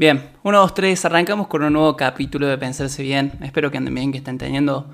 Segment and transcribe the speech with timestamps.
[0.00, 3.32] Bien, 1, 2, 3, arrancamos con un nuevo capítulo de Pensarse Bien.
[3.42, 4.86] Espero que anden bien, que estén teniendo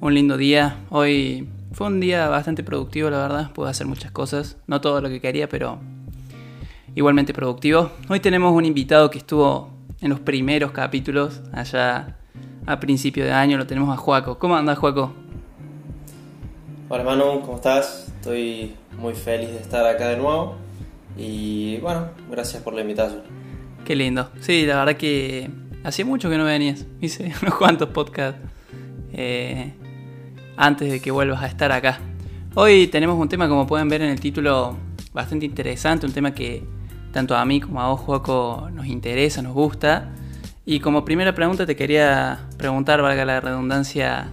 [0.00, 0.78] un lindo día.
[0.88, 3.52] Hoy fue un día bastante productivo, la verdad.
[3.52, 5.78] Pude hacer muchas cosas, no todo lo que quería, pero
[6.94, 7.90] igualmente productivo.
[8.08, 9.68] Hoy tenemos un invitado que estuvo
[10.00, 12.16] en los primeros capítulos, allá
[12.64, 13.58] a principio de año.
[13.58, 14.38] Lo tenemos a Juaco.
[14.38, 15.12] ¿Cómo andas, Juaco?
[16.88, 18.10] Hola Manu, ¿cómo estás?
[18.20, 20.54] Estoy muy feliz de estar acá de nuevo
[21.14, 23.35] y bueno, gracias por la invitación.
[23.86, 24.32] Qué lindo.
[24.40, 25.48] Sí, la verdad que
[25.84, 26.84] hacía mucho que no venías.
[27.00, 28.40] Hice unos cuantos podcasts
[29.12, 29.74] eh,
[30.56, 32.00] antes de que vuelvas a estar acá.
[32.56, 34.76] Hoy tenemos un tema, como pueden ver en el título,
[35.12, 36.64] bastante interesante, un tema que
[37.12, 40.12] tanto a mí como a vos, Joaco, nos interesa, nos gusta.
[40.64, 44.32] Y como primera pregunta te quería preguntar, valga la redundancia,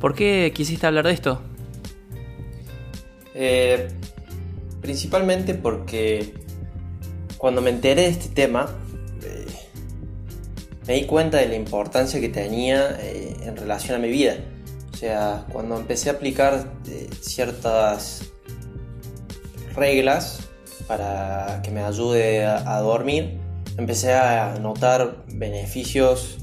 [0.00, 1.42] ¿por qué quisiste hablar de esto?
[3.34, 3.88] Eh,
[4.80, 6.41] principalmente porque
[7.42, 8.70] cuando me enteré de este tema,
[9.24, 9.46] eh,
[10.86, 14.36] me di cuenta de la importancia que tenía eh, en relación a mi vida.
[14.92, 18.30] O sea, cuando empecé a aplicar eh, ciertas
[19.74, 20.48] reglas
[20.86, 23.40] para que me ayude a, dormir,
[23.76, 26.38] empecé a notar beneficios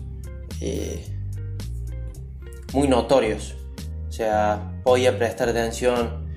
[2.73, 3.55] muy notorios.
[4.09, 6.28] O sea, podía prestar atención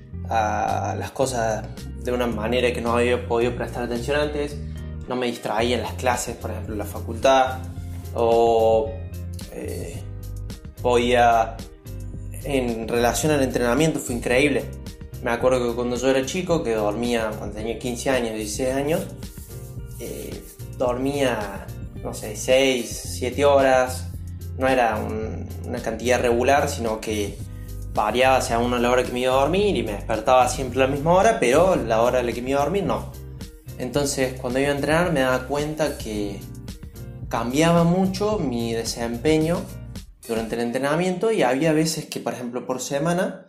[0.98, 1.64] las cosas
[2.02, 4.56] de una manera que no había podido prestar atención antes,
[5.08, 7.58] no me distraía en las clases, por ejemplo, en la facultad,
[8.14, 8.91] o
[9.52, 10.00] eh,
[10.80, 11.56] podía,
[12.44, 14.64] en relación al entrenamiento, fue increíble.
[15.22, 19.00] Me acuerdo que cuando yo era chico, que dormía cuando tenía 15 años, 16 años,
[20.00, 20.42] eh,
[20.77, 21.67] dormía,
[22.02, 24.08] no sé, 6, 7 horas,
[24.58, 24.98] no era
[25.67, 27.39] una cantidad regular, sino que
[27.94, 30.92] variaba según la hora que me iba a dormir y me despertaba siempre a la
[30.92, 33.12] misma hora, pero la hora a la que me iba a dormir no.
[33.78, 36.40] Entonces cuando iba a entrenar me daba cuenta que
[37.28, 39.60] cambiaba mucho mi desempeño
[40.26, 43.46] durante el entrenamiento y había veces que, por ejemplo, por semana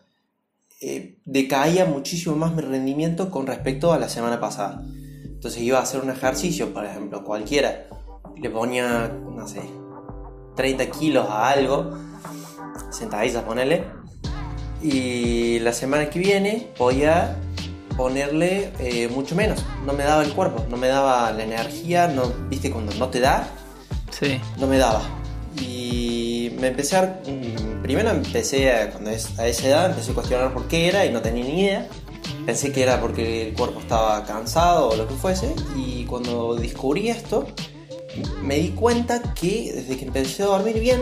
[0.82, 4.84] eh, decaía muchísimo más mi rendimiento con respecto a la semana pasada.
[5.24, 7.88] Entonces iba a hacer un ejercicio, por ejemplo, cualquiera,
[8.38, 9.62] le ponía, no sé,
[10.56, 11.92] 30 kilos a algo,
[12.92, 13.84] sentadillas, ponele,
[14.84, 17.38] y la semana que viene podía
[17.96, 19.64] ponerle eh, mucho menos.
[19.86, 23.20] No me daba el cuerpo, no me daba la energía, no, viste cuando no te
[23.20, 23.48] da,
[24.12, 24.40] sí.
[24.58, 25.02] no me daba.
[25.62, 30.14] Y me empecé a, mm, primero empecé a, cuando es, a esa edad, empecé a
[30.16, 31.88] cuestionar por qué era y no tenía ni idea.
[32.46, 35.54] Pensé que era porque el cuerpo estaba cansado o lo que fuese.
[35.78, 37.48] Y cuando descubrí esto,
[38.42, 41.02] me di cuenta que desde que empecé a dormir bien,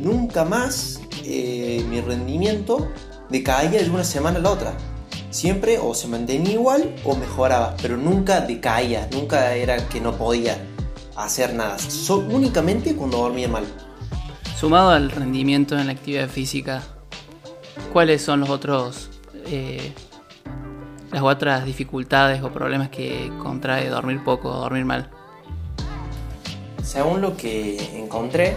[0.00, 2.88] nunca más eh, mi rendimiento
[3.30, 4.74] decaía de una semana a la otra.
[5.30, 10.58] Siempre o se mantenía igual o mejoraba, pero nunca decaía, nunca era que no podía
[11.16, 11.76] hacer nada,
[12.30, 13.64] únicamente cuando dormía mal.
[14.56, 16.82] Sumado al rendimiento en la actividad física,
[17.92, 19.10] ¿cuáles son los otros
[19.46, 19.92] eh,
[21.14, 25.10] las otras dificultades o problemas que contrae dormir poco o dormir mal?
[26.82, 28.56] Según lo que encontré,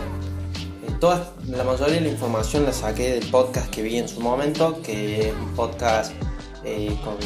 [0.99, 4.81] toda, la mayoría de la información la saqué del podcast que vi en su momento,
[4.81, 6.11] que es un podcast
[6.63, 7.17] eh, con,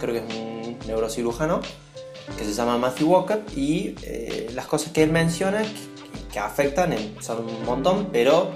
[0.00, 1.60] creo que es un neurocirujano,
[2.38, 5.62] que se llama Matthew Walker, y eh, las cosas que él menciona
[6.32, 8.50] que, afectan son un montón, pero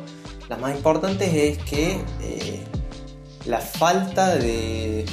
[0.48, 2.64] las más importantes es que eh,
[3.44, 5.04] la falta de,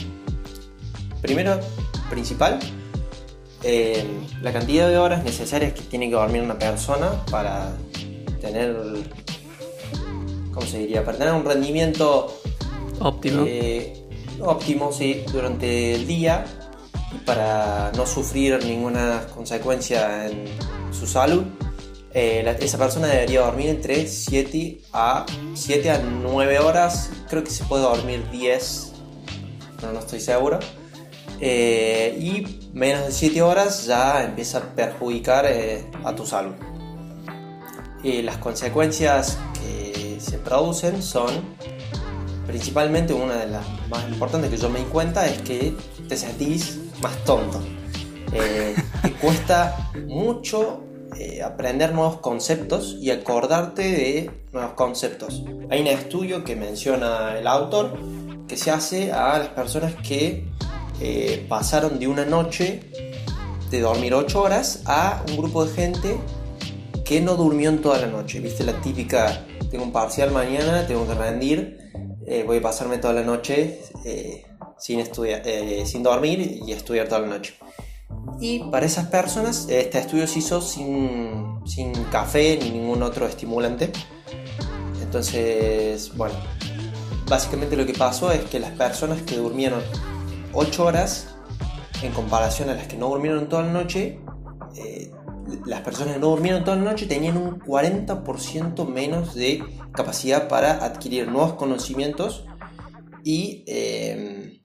[1.22, 1.60] primero,
[2.10, 2.60] principal,
[4.42, 7.72] la cantidad de horas necesarias que tiene que dormir una persona para
[8.44, 8.76] tener,
[10.54, 11.04] ¿cómo se diría?
[11.06, 12.42] Para tener un rendimiento
[13.00, 13.46] óptimo.
[13.48, 13.94] Eh,
[14.42, 16.46] óptimo, sí, durante el día
[17.14, 20.46] y para no sufrir ninguna consecuencia en
[20.92, 21.44] su salud.
[22.14, 27.12] Eh, esa persona debería dormir entre 7 a, 7 a 9 horas.
[27.30, 28.92] Creo que se puede dormir 10,
[29.80, 30.60] pero no estoy seguro.
[31.40, 35.48] Eh, y menos de 7 horas ya empieza a perjudicar
[36.04, 36.54] a tu salud
[38.04, 41.30] las consecuencias que se producen son
[42.46, 45.74] principalmente una de las más importantes que yo me di cuenta es que
[46.08, 47.62] te sentís más tonto.
[48.34, 50.84] Eh, te cuesta mucho
[51.18, 55.44] eh, aprender nuevos conceptos y acordarte de nuevos conceptos.
[55.70, 57.98] Hay un estudio que menciona el autor
[58.48, 60.46] que se hace a las personas que
[61.00, 62.92] eh, pasaron de una noche
[63.70, 66.18] de dormir 8 horas a un grupo de gente
[67.14, 68.40] que no durmió en toda la noche.
[68.40, 71.78] Viste la típica, tengo un parcial mañana, tengo que rendir,
[72.26, 74.44] eh, voy a pasarme toda la noche eh,
[74.80, 77.54] sin, estudiar, eh, sin dormir y estudiar toda la noche.
[78.40, 83.92] Y para esas personas, este estudio se hizo sin, sin café ni ningún otro estimulante.
[85.00, 86.34] Entonces, bueno,
[87.30, 89.84] básicamente lo que pasó es que las personas que durmieron
[90.54, 91.28] 8 horas,
[92.02, 94.20] en comparación a las que no durmieron toda la noche,
[94.76, 95.12] eh,
[95.66, 99.64] las personas que no durmieron toda la noche tenían un 40% menos de
[99.94, 102.46] capacidad para adquirir nuevos conocimientos
[103.24, 104.62] y eh,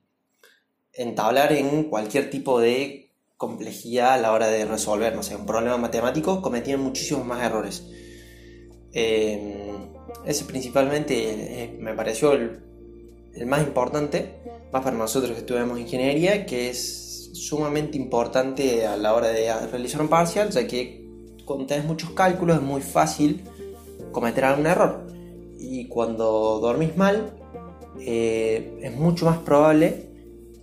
[0.93, 5.77] entablar en cualquier tipo de complejidad a la hora de resolver, no sé, un problema
[5.77, 7.87] matemático, cometían muchísimos más errores.
[8.93, 9.89] Eh,
[10.25, 12.61] ese principalmente eh, me pareció el,
[13.35, 14.41] el, más importante,
[14.73, 20.01] más para nosotros que estudiamos ingeniería, que es sumamente importante a la hora de realizar
[20.01, 21.07] un parcial, ya que
[21.45, 23.43] cuando tenés muchos cálculos es muy fácil
[24.13, 25.07] cometer algún error.
[25.59, 27.35] Y cuando dormís mal,
[28.01, 30.09] eh, es mucho más probable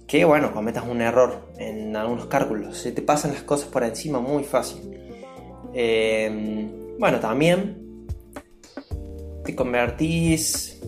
[0.07, 2.77] que, bueno, cometas un error en algunos cálculos.
[2.77, 4.91] Se te pasan las cosas por encima muy fácil.
[5.73, 6.67] Eh,
[6.99, 8.07] bueno, también
[9.43, 10.81] te convertís,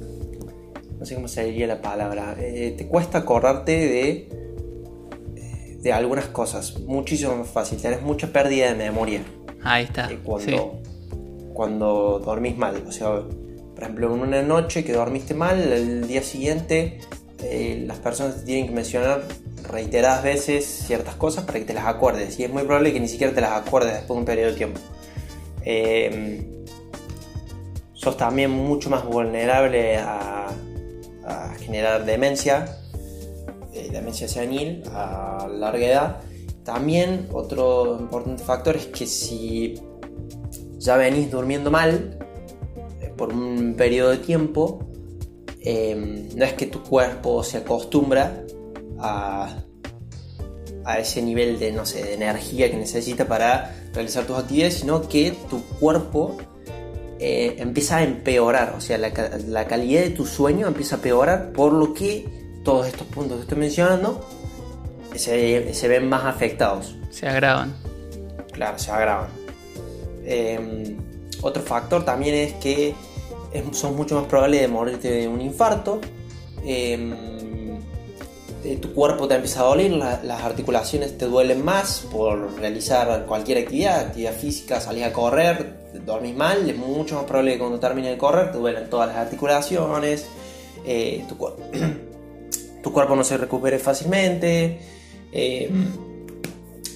[0.98, 4.47] no sé cómo se diría la palabra, eh, te cuesta acordarte de,
[5.82, 9.22] de algunas cosas, muchísimo más fácil, tenés mucha pérdida de memoria.
[9.64, 10.10] Ahí está.
[10.24, 10.82] cuando,
[11.54, 13.22] cuando dormís mal, o sea,
[13.78, 17.00] por ejemplo, en una noche que dormiste mal, el día siguiente
[17.44, 19.24] eh, las personas tienen que mencionar
[19.70, 22.40] reiteradas veces ciertas cosas para que te las acuerdes.
[22.40, 24.56] Y es muy probable que ni siquiera te las acuerdes después de un periodo de
[24.56, 24.80] tiempo.
[25.64, 26.66] Eh,
[27.94, 30.24] sos también mucho más vulnerable a,
[31.60, 32.78] generar demencia,
[33.78, 36.18] eh, demencia senil a larga edad.
[36.64, 39.76] También otro importante factor es que si
[40.80, 42.18] ya venís durmiendo mal,
[43.18, 44.80] por un periodo de tiempo,
[45.62, 48.44] em, no es que tu cuerpo se acostumbra
[49.00, 49.64] a,
[50.86, 55.08] a ese nivel de, no sé, de energía que necesita para realizar tus actividades, sino
[55.08, 56.38] que tu cuerpo
[57.20, 59.12] eh, empieza a empeorar, o sea, la,
[59.48, 63.44] la, calidad de tu sueño empieza a empeorar, por lo que todos estos puntos que
[63.44, 64.28] estoy mencionando
[65.16, 66.98] se, se ven más afectados.
[67.12, 67.74] Se agravan.
[68.52, 69.30] Claro, se agravan.
[70.25, 70.98] Eh,
[71.42, 72.94] otro factor también es que
[73.72, 76.02] son mucho más probables de morirte de un infarto.
[76.66, 77.14] Em,
[78.66, 83.60] eh, tu cuerpo te empieza a doler, las articulaciones te duelen más por realizar cualquier
[83.60, 88.12] actividad, actividad física, salir a correr, dormís mal, es mucho más probable que cuando termines
[88.12, 90.25] de correr te duelen todas las articulaciones,
[90.86, 91.38] eh, tu,
[92.88, 94.80] tu, cuerpo no se recupere fácilmente.
[95.31, 95.92] Em,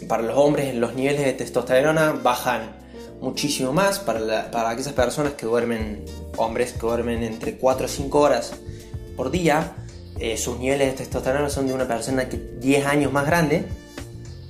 [0.07, 2.75] para los hombres los niveles de testosterona bajan
[3.21, 6.03] muchísimo más para, para aquellas personas que duermen,
[6.38, 8.53] hombres que duermen entre 4 o 5 horas
[9.15, 9.73] por día,
[10.19, 13.65] eh, sus niveles de testosterona son de una persona que 10 años más grande.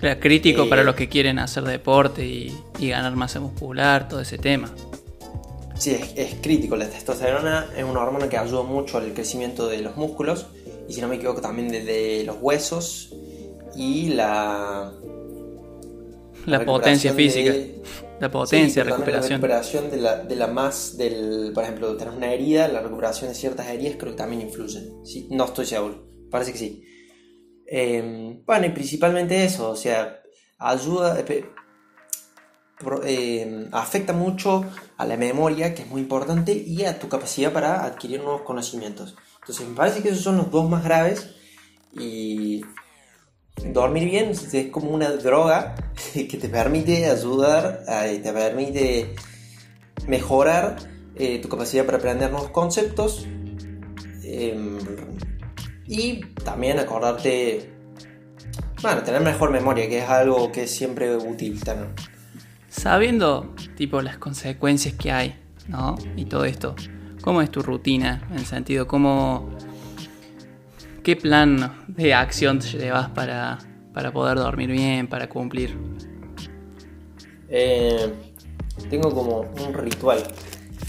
[0.01, 4.37] Era crítico para eh, los que quieren hacer deporte y, ganar masa muscular, todo ese
[4.37, 4.73] tema.
[5.77, 6.75] Sí, es, es, crítico.
[6.75, 10.47] La testosterona es una hormona que ayuda mucho al crecimiento de los músculos
[10.91, 13.15] y si no me equivoco también de los huesos
[13.77, 14.93] y la...
[16.45, 17.53] La, potencia física.
[18.19, 19.39] La potencia, recuperación.
[19.39, 21.51] La recuperación de la, de la más del.
[21.53, 24.91] Por ejemplo, tenés una herida, la recuperación de ciertas heridas creo que también influye.
[25.05, 26.09] Sí, no estoy seguro.
[26.29, 26.83] Parece que sí.
[27.67, 30.19] Em, bueno, y principalmente eso, o sea,
[30.57, 31.19] ayuda.
[31.19, 31.45] Eh,
[33.05, 34.65] em, afecta mucho
[34.97, 39.15] a la memoria, que es muy importante, y a tu capacidad para adquirir nuevos conocimientos.
[39.41, 41.35] Entonces, me parece que esos son los dos más graves.
[41.93, 42.61] Y
[43.65, 45.75] dormir bien es como una droga
[46.13, 49.15] que te permite ayudar, te permite
[50.07, 50.77] mejorar
[51.15, 53.27] eh, tu capacidad para aprender nuevos conceptos
[54.23, 54.77] em,
[55.85, 57.69] y también acordarte,
[58.81, 61.91] bueno, tener mejor memoria, que es algo que es siempre útil también.
[62.69, 65.97] Sabiendo, tipo, las consecuencias que hay, ¿no?
[66.15, 66.75] Y todo esto,
[67.21, 68.27] ¿cómo es tu rutina?
[68.31, 69.49] En sentido, ¿cómo
[71.03, 73.57] ¿Qué plan de acción te llevas para,
[74.13, 75.75] poder dormir bien, para cumplir?
[77.49, 78.07] Eh,
[78.87, 80.21] tengo como un ritual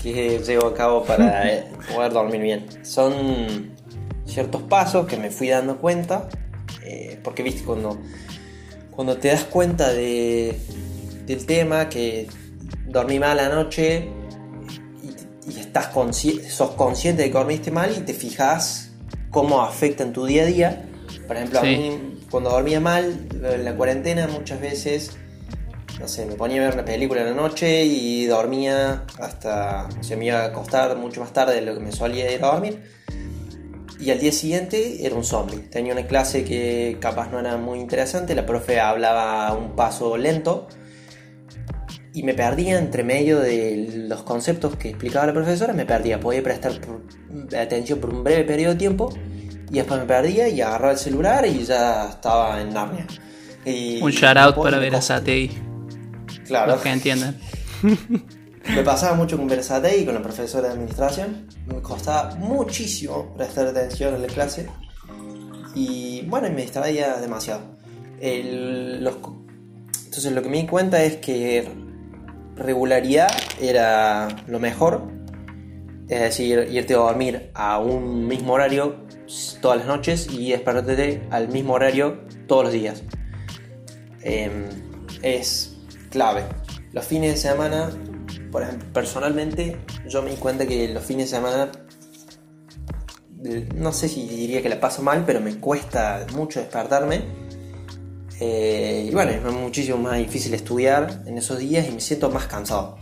[0.02, 2.66] que llevo a cabo para eh, poder dormir bien.
[2.84, 3.72] Son
[4.26, 6.28] ciertos pasos que me fui dando cuenta,
[6.84, 7.98] eh, porque viste, cuando,
[8.90, 10.58] cuando te das cuenta de,
[11.24, 12.28] del tema, que
[12.86, 14.21] dormí mal anoche y,
[15.72, 15.88] estás
[16.50, 18.90] sos consciente de que dormiste mal y te fijas
[19.30, 20.84] cómo afecta en tu día a día.
[21.26, 25.12] Por ejemplo, a mí cuando dormía mal, en la cuarentena muchas veces,
[25.98, 30.02] no sé, me ponía a ver una película en la noche y dormía hasta, o
[30.02, 32.48] sea, me iba a acostar mucho más tarde de lo que me solía ir a
[32.48, 32.82] dormir.
[33.98, 35.60] y al día siguiente era un zombie.
[35.70, 40.68] Tenía una clase que capaz no era muy interesante, la profe hablaba un paso lento
[42.14, 46.42] y me perdía entre medio de los conceptos que explicaba la profesora, me perdía, podía
[46.42, 46.72] prestar
[47.58, 49.14] atención por un breve periodo de tiempo
[49.70, 53.06] y después me perdía y agarraba el celular y ya estaba en Narnia.
[53.64, 55.50] un shout out para ver a Satei.
[56.46, 56.72] Claro.
[56.72, 57.38] Los que entiendan.
[57.82, 61.48] me pasaba mucho con Versatei y con la profesora de administración.
[61.66, 64.68] Me costaba muchísimo prestar atención en la clase.
[65.74, 67.62] Y bueno, me distraía demasiado.
[68.20, 69.02] entonces
[70.32, 71.81] lo que me di cuenta es que
[72.62, 75.08] regularidad era lo mejor.
[76.08, 79.06] Es decir, irte a dormir a un mismo horario
[79.60, 83.02] todas las noches y despertarte al mismo horario todos los días.
[84.22, 84.64] Em,
[85.22, 85.76] es
[86.10, 86.44] clave.
[86.92, 87.90] Los fines de semana,
[88.50, 91.72] por ejemplo, personalmente yo me di cuenta que los fines de semana,
[93.74, 97.41] no sé si diría que la paso mal, pero me cuesta mucho despertarme
[98.44, 102.46] eh, y bueno, es muchísimo más difícil estudiar en esos días y me siento más
[102.46, 102.98] cansado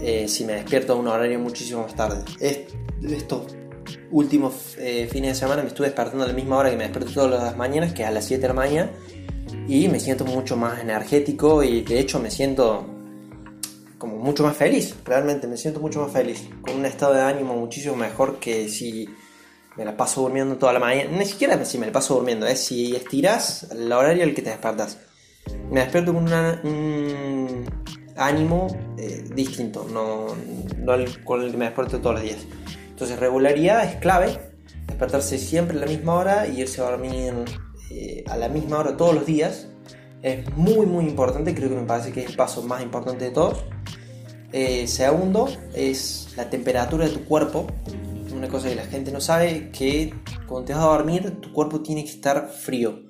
[0.00, 2.24] eh, si me despierto a un horario muchísimo más tarde.
[2.40, 3.54] estos
[4.10, 7.12] últimos eh, fines de semana me estuve despertando a la misma hora que me despierto
[7.12, 8.90] todas las mañanas, que es a las 7 de la mañana,
[9.68, 12.86] y me siento mucho más energético y de hecho me siento
[13.98, 17.54] como mucho más feliz, realmente me siento mucho más feliz, con un estado de ánimo
[17.54, 19.10] muchísimo mejor que si
[19.76, 21.10] me la paso durmiendo toda la mañana.
[21.16, 24.50] Ni siquiera si me la paso durmiendo, es si estiras el horario al que te
[24.50, 24.98] despertas.
[25.70, 27.66] Me despierto con un
[28.16, 28.66] ánimo
[28.98, 30.26] eh, distinto, no,
[31.24, 32.46] con el que me despierto todos los días.
[32.90, 34.38] Entonces, regularidad es clave,
[34.86, 37.32] despertarse siempre a la misma hora y irse a dormir
[37.90, 39.68] eh, a la misma hora todos los días.
[40.22, 43.30] Es muy, muy importante, creo que me parece que es el paso más importante de
[43.30, 43.64] todos.
[44.52, 47.66] Eh, segundo, es la temperatura de tu cuerpo
[48.40, 50.14] una cosa que la gente no sabe, que
[50.46, 53.02] cuando te vas a dormir tu cuerpo tiene que estar frío.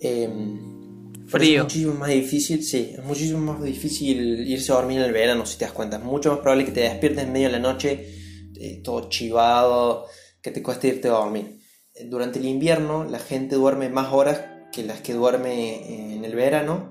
[0.00, 1.58] Em, frío.
[1.58, 5.44] Es muchísimo más difícil, sí, es muchísimo más difícil irse a dormir en el verano
[5.44, 5.98] si te das cuenta.
[5.98, 8.14] Es mucho más probable que te despiertes en medio de la noche
[8.58, 10.06] eh, todo chivado,
[10.40, 11.60] que te cueste irte a dormir.
[12.06, 14.40] Durante el invierno la gente duerme más horas
[14.72, 16.88] que las que duerme en el verano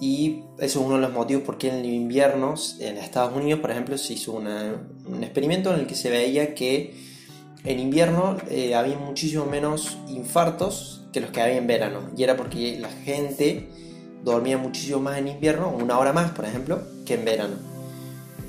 [0.00, 3.60] y eso es uno de los motivos por qué en el invierno en Estados Unidos,
[3.60, 6.94] por ejemplo, se hizo un experimento en el que se veía que
[7.64, 12.10] en invierno eh, había muchísimo menos infartos que los que había en verano.
[12.16, 13.68] Y era porque la gente
[14.24, 17.56] dormía muchísimo más en invierno, una hora más, por ejemplo, que en verano.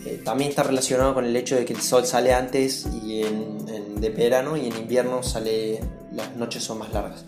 [0.06, 4.00] Eh, también está relacionado con el hecho de que el sol sale antes y en,
[4.00, 5.82] de verano y en invierno sale
[6.14, 7.26] las noches son más largas.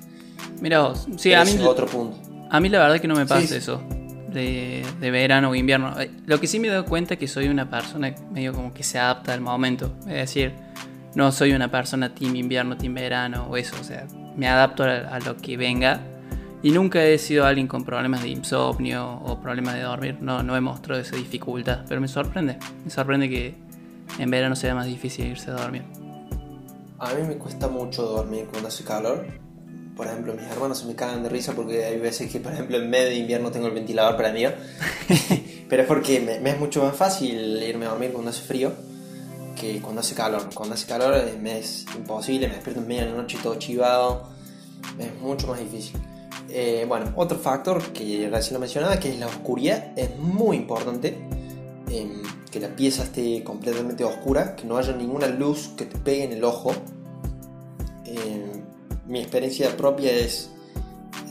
[0.61, 2.17] Mira vos, sí, a mí, otro punto.
[2.49, 3.81] A mí la verdad que no me pasa eso
[4.33, 5.99] de, verano o invierno.
[5.99, 8.83] Eh, lo que sí me doy cuenta es que soy una persona medio como que
[8.83, 9.93] se adapta al momento.
[10.01, 10.53] Es decir,
[11.15, 13.75] no soy una persona team invierno, team verano o eso.
[13.79, 16.01] O sea, me adapto a, lo que venga.
[16.61, 20.17] Y nunca he sido alguien con problemas de insomnio o problemas de dormir.
[20.21, 21.81] No, no he mostrado esa dificultad.
[21.87, 22.57] Pero me sorprende.
[22.85, 23.55] Me sorprende que
[24.17, 25.83] en verano sea más difícil irse a dormir.
[26.99, 29.42] A mí me cuesta mucho dormir cuando hace calor
[29.95, 32.77] por ejemplo, mis hermanos se me cagan de risa porque hay veces que, por ejemplo,
[32.77, 34.43] en medio de invierno tengo el ventilador para mí.
[35.69, 38.71] Pero es porque me, es mucho más fácil irme a dormir cuando hace frío
[39.59, 40.49] que cuando hace calor.
[40.53, 43.55] Cuando hace calor eh, me es imposible, me despierto en media de la noche todo
[43.55, 44.29] chivado.
[44.99, 45.99] Es mucho más difícil.
[46.49, 51.17] Eh, bueno, otro factor que recién lo mencionaba, que es la oscuridad, es muy importante.
[51.89, 56.23] Em, que la pieza esté completamente oscura, que no haya ninguna luz que te pegue
[56.25, 56.71] en el ojo.
[58.05, 58.42] Em,
[59.13, 60.49] mi experiencia propia es,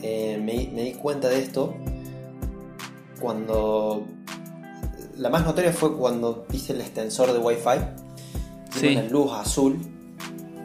[0.01, 1.75] eh, me, di cuenta de esto
[3.19, 4.07] cuando,
[5.17, 9.79] la más notoria fue cuando hice el extensor de Wi-Fi, tiene una luz azul,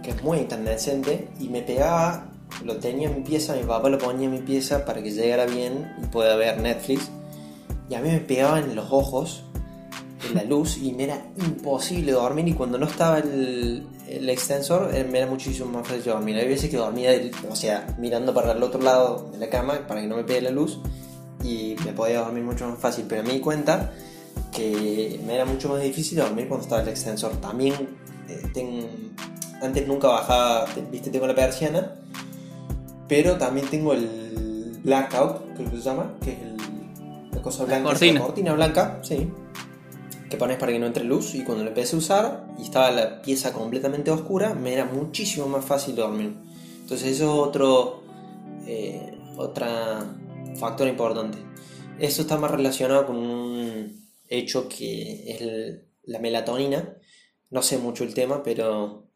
[0.01, 2.31] que es muy incandescente, y me pegaba,
[2.65, 5.47] lo tenía en mi pieza, mi papá lo ponía en mi pieza para que llegara
[5.47, 7.11] bien y pueda ver Netflix,
[7.91, 9.43] y a mí me pegaba en los ojos
[10.35, 15.05] la luz y me era imposible dormir y cuando no estaba el, el extensor eh,
[15.05, 16.37] me era muchísimo más fácil dormir.
[16.37, 17.13] Hay veces que dormía,
[17.49, 20.43] o sea, mirando para el otro lado de la cama para que no me pegue
[20.43, 20.81] la luz
[21.43, 23.93] y me podía dormir mucho más fácil, pero me di cuenta
[24.53, 27.33] que me era mucho más difícil dormir cuando estaba el extensor.
[27.41, 27.75] También
[28.29, 28.91] eh,
[29.63, 31.95] antes nunca bajaba, viste, tengo la persiana,
[33.07, 36.57] pero también tengo el blackout, que se llama, que es el,
[37.33, 38.21] la cosa blanca, cortina.
[38.21, 39.31] la cortina blanca, sí
[40.29, 42.91] que pones para que no entre luz y cuando lo empecé a usar y estaba
[42.91, 46.35] la pieza completamente oscura, me era muchísimo más fácil dormir.
[46.81, 48.03] Entonces eso es otro,
[48.67, 49.15] eh,
[50.57, 51.39] factor importante.
[51.99, 56.97] Eso está más relacionado con un hecho que es la melatonina.
[57.51, 59.09] No sé mucho el tema, pero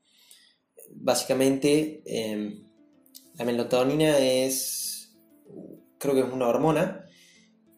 [0.94, 2.64] básicamente em,
[3.34, 5.16] la melatonina es,
[5.98, 7.06] creo que es una hormona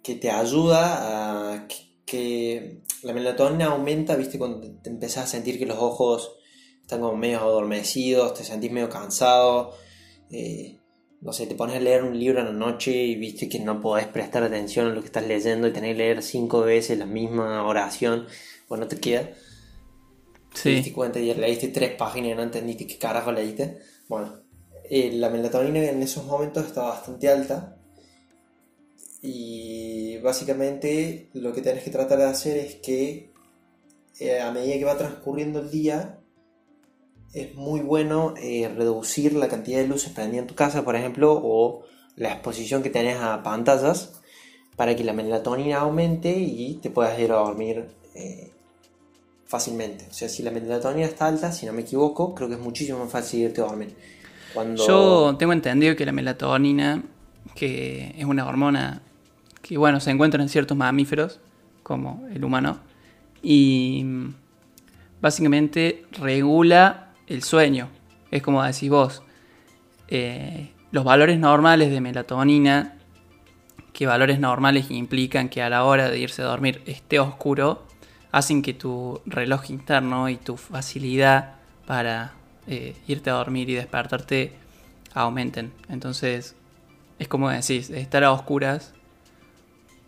[0.02, 5.66] que te ayuda a que, la melatonina aumenta, viste, cuando te empezás a sentir que
[5.66, 6.36] los ojos
[6.80, 9.74] están como medio adormecidos, te sentís medio cansado,
[10.30, 10.80] eh,
[11.20, 13.80] no sé, te pones a leer un libro en la noche y viste que no
[13.80, 17.06] podés prestar atención a lo que estás leyendo y tenés que leer cinco veces la
[17.06, 18.26] misma oración,
[18.68, 19.30] pues no te queda.
[20.54, 20.62] Sí.
[20.62, 23.78] Te diste cuenta y leíste tres páginas y no entendiste qué carajo leíste.
[24.08, 24.40] Bueno,
[24.88, 27.76] eh, la melatonina en esos momentos está bastante alta
[29.22, 29.83] y
[30.24, 33.30] básicamente lo que tenés que tratar de hacer es que
[34.18, 36.18] eh, a medida que va transcurriendo el día
[37.32, 41.40] es muy bueno eh, reducir la cantidad de luces prendidas en tu casa, por ejemplo,
[41.42, 41.82] o
[42.16, 44.20] la exposición que tenés a pantallas
[44.76, 47.88] para que la melatonina aumente y te puedas ir a dormir
[49.46, 50.06] fácilmente.
[50.10, 53.00] O sea, si la melatonina está alta, si no me equivoco, creo que es muchísimo
[53.00, 53.94] más fácil irte a dormir.
[54.86, 57.02] Yo tengo entendido que la melatonina,
[57.54, 59.02] que es una hormona
[59.64, 61.40] que, bueno, se encuentra en ciertos mamíferos,
[61.82, 62.80] como el humano,
[63.42, 64.04] y
[65.22, 67.88] básicamente regula el sueño.
[68.30, 69.22] Es como decís vos,
[70.08, 72.98] eh, los valores normales de melatonina,
[73.94, 77.86] que valores normales implican que a la hora de irse a dormir esté oscuro,
[78.32, 81.54] hacen que tu reloj interno y tu facilidad
[81.86, 82.34] para
[82.66, 84.52] eh, irte a dormir y despertarte
[85.14, 85.72] aumenten.
[85.88, 86.54] Entonces,
[87.18, 88.93] es como decís, estar a oscuras.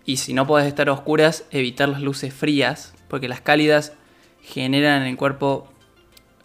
[0.06, 3.92] Y si no puedes estar a oscuras, evitar las luces frías, porque las cálidas
[4.40, 5.68] generan en el cuerpo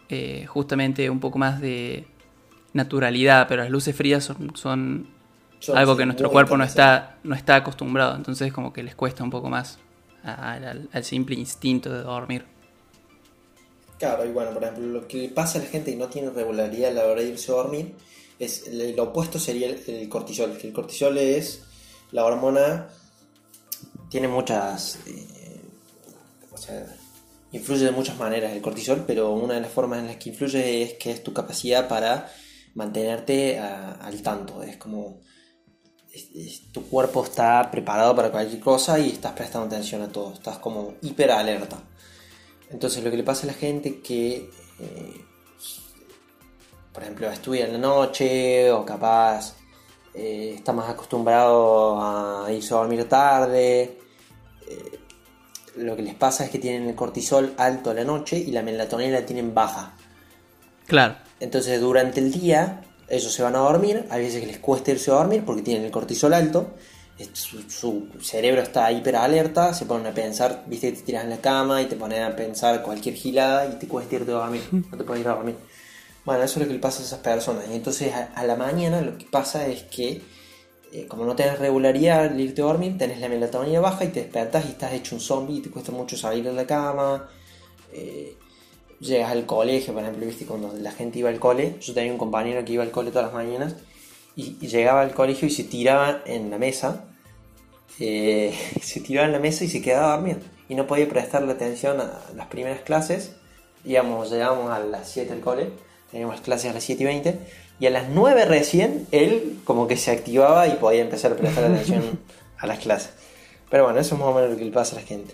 [0.09, 2.07] eh, justamente un poco más de
[2.73, 5.07] naturalidad, pero las luces frías son,
[5.73, 9.29] algo que nuestro cuerpo no está, no está acostumbrado, entonces como que les cuesta un
[9.29, 9.77] poco más
[10.23, 12.45] al, simple instinto de dormir.
[13.99, 16.89] Claro, y bueno, por ejemplo, lo que pasa a la gente que no tiene regularidad
[16.89, 17.93] a la hora de irse a dormir,
[18.39, 20.57] es lo opuesto sería el, cortisol.
[20.63, 21.63] El cortisol es
[22.11, 22.87] la hormona,
[24.11, 25.61] tiene muchas, eh,
[26.51, 26.85] o sea,
[27.53, 30.83] influye de muchas maneras el cortisol, pero una de las formas en las que influye
[30.83, 32.29] es que es tu capacidad para
[32.75, 35.21] mantenerte al tanto, es como
[36.73, 40.95] tu cuerpo está preparado para cualquier cosa y estás prestando atención a todo, estás como
[41.01, 41.77] hiper alerta.
[42.69, 45.25] Entonces lo que le pasa a la gente que, eh,
[46.91, 49.55] por ejemplo, estudia en la noche o capaz
[50.13, 54.00] eh, está más acostumbrado a irse a dormir tarde,
[54.73, 54.99] eh,
[55.77, 58.61] lo que les pasa es que tienen el cortisol alto a la noche y la
[58.61, 59.93] melatonina la tienen baja.
[60.87, 61.15] Claro.
[61.39, 65.11] Entonces durante el día ellos se van a dormir, hay veces que les cuesta irse
[65.11, 66.75] a dormir porque tienen el cortisol alto,
[67.33, 71.81] su, cerebro está hiper alerta, se ponen a pensar, viste, te tiras en la cama
[71.81, 75.03] y te ponen a pensar cualquier gilada y te cuesta irte a dormir, no te
[75.03, 75.57] puedes ir a dormir.
[76.23, 77.65] Bueno, eso es lo que le pasa a esas personas.
[77.69, 80.21] Y entonces a, la mañana lo que pasa es que,
[80.93, 84.65] eh, como no tenés regularidad al irte dormir, tenés la melatonina baja y te despertas
[84.65, 87.29] y estás hecho un zombie y te cuesta mucho salir de la cama.
[87.93, 88.35] Eh,
[88.99, 92.17] llegas al colegio, por ejemplo, viste, cuando la gente iba al cole, yo tenía un
[92.17, 93.75] compañero que iba al cole todas las mañanas
[94.35, 97.05] y, llegaba al colegio y se tiraba en la mesa,
[97.99, 101.53] eh, se tiraba en la mesa y se quedaba a dormir y no podía prestarle
[101.53, 103.35] atención a las primeras clases,
[103.85, 105.69] digamos, llegábamos a las 7 al cole,
[106.11, 107.39] teníamos clases a las 7 y 20
[107.81, 111.63] y a las 9 recién él como que se activaba y podía empezar a prestar
[111.65, 112.19] atención
[112.59, 113.09] a las clases.
[113.71, 115.33] Pero bueno, eso es más o menos lo que le pasa a la gente.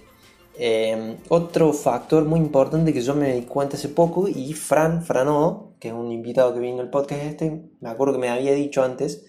[0.57, 5.73] Em, otro factor muy importante que yo me di cuenta hace poco y Fran Franó,
[5.77, 8.81] que es un invitado que vino al podcast este, me acuerdo que me había dicho
[8.81, 9.25] antes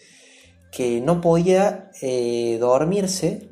[0.70, 3.48] que no podía eh, dormirse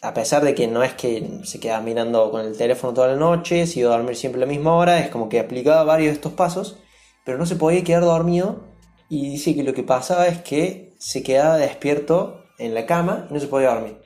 [0.00, 3.16] a pesar de que no es que se quedaba mirando con el teléfono toda la
[3.16, 6.08] noche, si iba a dormir siempre a la misma hora, es como que aplicaba varios
[6.08, 6.78] de estos pasos,
[7.24, 8.64] pero no se podía quedar dormido
[9.08, 13.34] y dice que lo que pasaba es que se quedaba despierto en la cama y
[13.34, 13.98] no se podía dormir.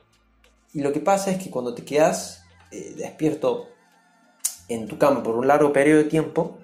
[0.72, 3.68] Y lo que pasa es que cuando te quedas eh, despierto
[4.68, 6.58] en tu cama por un largo periodo de tiempo,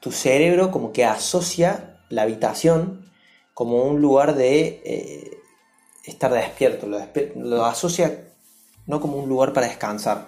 [0.00, 3.10] tu cerebro como que asocia la habitación
[3.54, 5.38] como un lugar de eh,
[6.04, 8.28] estar despierto, lo, asocia
[8.86, 10.26] no como un lugar para descansar.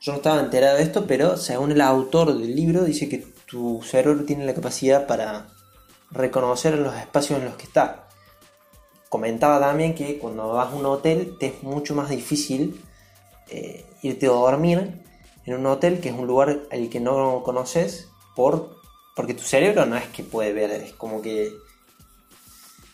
[0.00, 3.82] Yo no estaba enterado de esto, pero según el autor del libro dice que tu
[3.82, 5.48] cerebro tiene la capacidad para
[6.10, 8.08] reconocer los espacios en los que está.
[9.08, 12.84] Comentaba también que cuando vas a un hotel te es mucho más difícil
[13.48, 15.02] eh, irte a dormir
[15.46, 18.76] en un hotel que es un lugar al que no conoces por,
[19.16, 21.52] porque tu cerebro no es que puede ver, es como que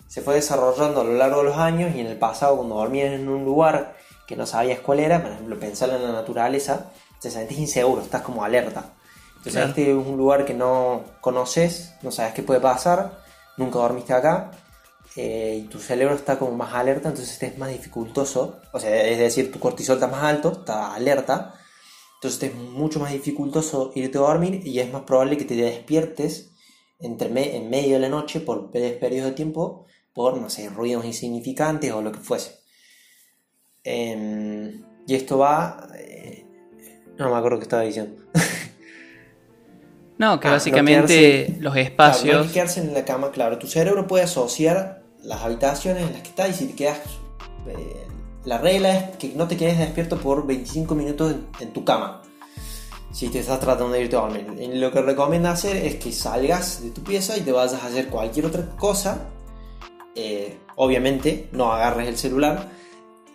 [0.07, 3.13] se fue desarrollando a lo largo de los años y en el pasado cuando dormías
[3.13, 3.97] en un lugar
[4.29, 8.23] que no sabías cuál era, por ejemplo pensar en la naturaleza, te sentís inseguro, estás
[8.23, 8.93] como alerta.
[9.45, 13.23] Entonces este es un lugar que no conoces, no sabes qué puede pasar,
[13.59, 14.53] nunca dormiste acá,
[15.17, 19.07] eh, y tu cerebro está como más alerta, entonces te es más dificultoso, o sea,
[19.07, 21.55] es decir, tu cortisol está más alto, está alerta,
[22.15, 25.57] entonces te es mucho más dificultoso irte a dormir y es más probable que te
[25.57, 26.51] despiertes
[26.99, 31.93] entre en medio de la noche por periodos de tiempo por, no sé, ruidos insignificantes
[31.93, 32.61] o lo que fuese.
[33.83, 35.89] Em, y esto va...
[35.99, 36.47] Eh,
[37.19, 38.23] no me acuerdo qué estaba diciendo.
[40.25, 42.35] No, que ah, básicamente los espacios.
[42.35, 43.59] Claro, quedarse en la cama, claro.
[43.59, 46.99] Tu cerebro puede asociar las habitaciones en las que estás y si te quedas.
[47.67, 48.07] Eh,
[48.47, 52.23] la regla es que no te quedes despierto por 25 minutos en, tu cama.
[53.13, 54.47] Si te estás tratando de irte a dormir.
[54.73, 58.09] lo que recomienda hacer es que salgas de tu pieza y te vayas a hacer
[58.09, 59.29] cualquier otra cosa.
[60.15, 62.71] Eh, obviamente, no agarres el celular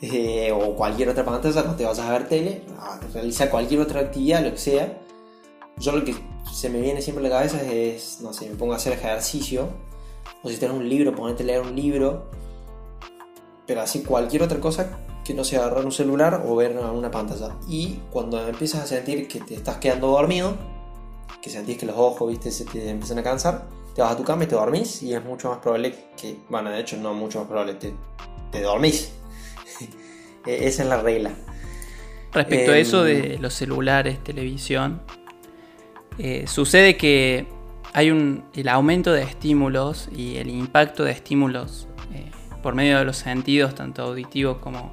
[0.01, 3.99] eh, o cualquier otra pantalla, no te vayas a ver tele, a realizar cualquier otra
[4.01, 5.01] actividad, lo que sea.
[5.79, 6.15] Yo lo que
[6.51, 9.69] se me viene siempre a la cabeza es, no sé, me pongo a hacer ejercicio,
[10.43, 12.29] o si tienes un libro, ponete a leer un libro,
[13.65, 17.55] pero así cualquier otra cosa que no sea agarrar un celular o ver una pantalla.
[17.67, 20.57] Y cuando empiezas a sentir que te estás quedando dormido,
[21.41, 24.23] que sentís que los ojos, viste, se te empiezan a cansar, te vas a tu
[24.23, 27.39] cama y te dormís y es mucho más probable que, bueno, de hecho no mucho
[27.39, 27.93] más probable, te,
[28.51, 29.11] te dormís.
[30.45, 31.31] E-, esa es la regla.
[32.31, 35.01] Respecto a eso em, de los celulares, televisión,
[36.19, 37.47] eh, sucede que
[37.93, 42.29] hay un, el aumento de estímulos y el impacto de estímulos eh,
[42.61, 44.91] por medio de los sentidos, tanto auditivo como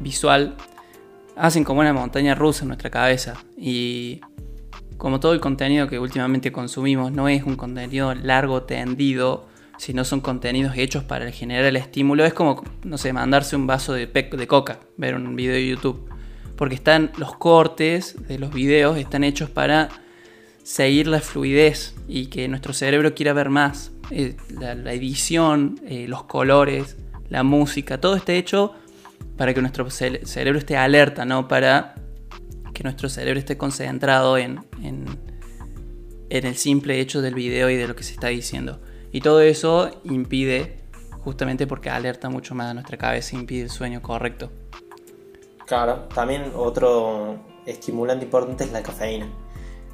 [0.00, 0.56] visual,
[1.36, 3.34] hacen como una montaña rusa en nuestra cabeza.
[3.56, 4.20] Y
[4.96, 9.46] como todo el contenido que últimamente consumimos no es un contenido largo, tendido,
[9.78, 13.92] sino son contenidos hechos para generar el estímulo, es como, no sé, mandarse un vaso
[13.92, 16.10] de, de coca, ver un video de YouTube.
[16.56, 19.90] Porque están los cortes de los videos, están hechos para
[20.66, 23.92] seguir la fluidez y que nuestro cerebro quiera ver más.
[24.10, 26.96] Eh, la, edición, eh, los colores,
[27.28, 28.72] la música, todo está hecho
[29.36, 31.94] para que nuestro cerebro esté alerta, no para
[32.74, 35.06] que nuestro cerebro esté concentrado en, en,
[36.30, 38.80] en, el simple hecho del video y de lo que se está diciendo.
[39.12, 40.80] Y todo eso impide,
[41.20, 44.50] justamente porque alerta mucho más a nuestra cabeza, impide el sueño correcto.
[45.64, 49.45] Claro, también otro estimulante importante es la cafeína.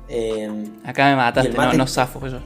[0.08, 2.38] Em, Acá me mataste, no, no zafo yo.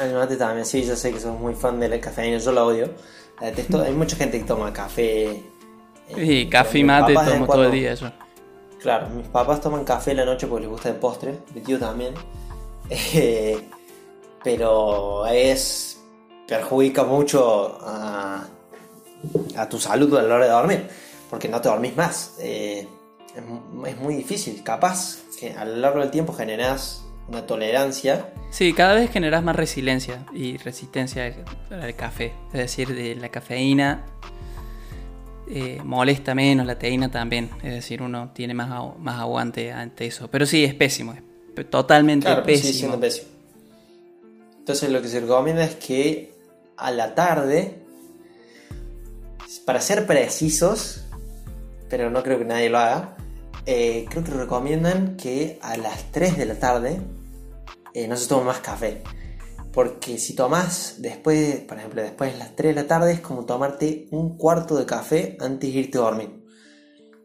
[0.00, 2.64] El mate también, sí, yo sé que sos muy fan de la cafeína, yo la
[2.64, 2.90] odio.
[3.40, 5.30] Hay mucha gente que toma café.
[5.30, 5.42] Eh,
[6.14, 8.10] sí, café y mate tomo todo el día yo.
[8.80, 12.14] Claro, mis papás toman café la noche porque les gusta el postre, mi tío también.
[12.88, 13.58] Eh,
[14.44, 16.00] pero es.
[16.46, 18.44] perjudica mucho a,
[19.56, 20.88] a, tu salud a la hora de dormir,
[21.28, 22.34] porque no te dormís más.
[22.38, 22.86] Eh,
[23.34, 24.62] es, muy difícil.
[24.62, 28.32] Capaz a lo largo del tiempo generas una tolerancia.
[28.50, 31.34] Sí, cada vez generas más resiliencia y resistencia
[31.70, 32.32] al, café.
[32.52, 34.04] Es decir, de la cafeína
[35.48, 37.50] eh, molesta menos, la teína también.
[37.62, 40.28] Es decir, uno tiene más, más aguante ante eso.
[40.28, 41.14] Pero sí, es pésimo.
[41.56, 42.98] Es totalmente pésimo.
[42.98, 43.28] pésimo.
[44.58, 46.34] Entonces lo que se recomienda es que
[46.76, 47.82] a la tarde,
[49.64, 51.04] para ser precisos,
[51.88, 53.16] pero no creo que nadie lo haga,
[53.66, 57.00] eh, creo que recomiendan que a las 3 de la tarde
[57.94, 59.02] eh, no se tome más café.
[59.72, 63.44] Porque si tomas después, por ejemplo, después de las 3 de la tarde es como
[63.44, 66.44] tomarte un cuarto de café antes de irte a dormir.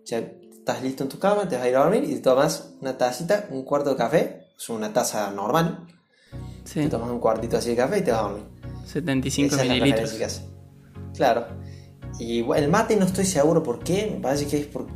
[0.04, 0.20] O sea,
[0.52, 2.98] estás listo en tu cama, te vas a ir a dormir y te tomas una
[2.98, 5.88] tacita, un cuarto de café, es una taza normal.
[6.72, 8.46] Te tomas un cuartito así de café y te vas a dormir.
[8.86, 10.42] 75 mililitros.
[11.16, 11.48] claro.
[12.20, 14.88] Y el mate no estoy seguro por qué, me parece que es por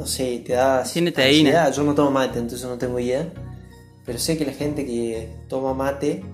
[0.00, 1.70] no sé, te da Tiene teína.
[1.70, 3.30] Yo no tomo mate, entonces no tengo idea.
[4.06, 6.24] Pero sé que la gente que toma mate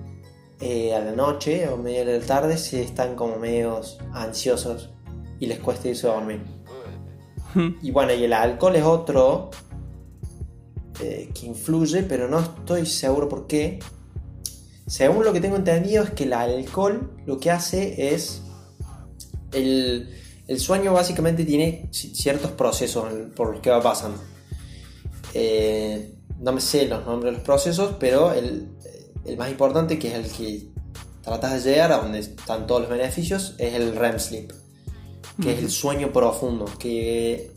[0.61, 4.89] eh, a la noche o media de la tarde se están como medios ansiosos
[5.39, 6.41] y les cuesta irse a dormir.
[7.81, 9.51] y bueno, y el alcohol es otro
[11.01, 13.79] eh, que influye, pero no estoy seguro por qué.
[14.87, 18.41] Según lo que tengo entendido es que el alcohol lo que hace es
[19.51, 20.09] el
[20.47, 23.05] el sueño básicamente tiene ciertos procesos
[23.35, 24.19] por los que va pasando.
[25.33, 28.69] Eh, no me sé los nombres de los procesos, pero el,
[29.37, 30.69] más importante, que es el que
[31.21, 34.53] tratas de llegar a donde están todos los beneficios, es el REM sleep,
[35.41, 37.51] que es el sueño profundo, que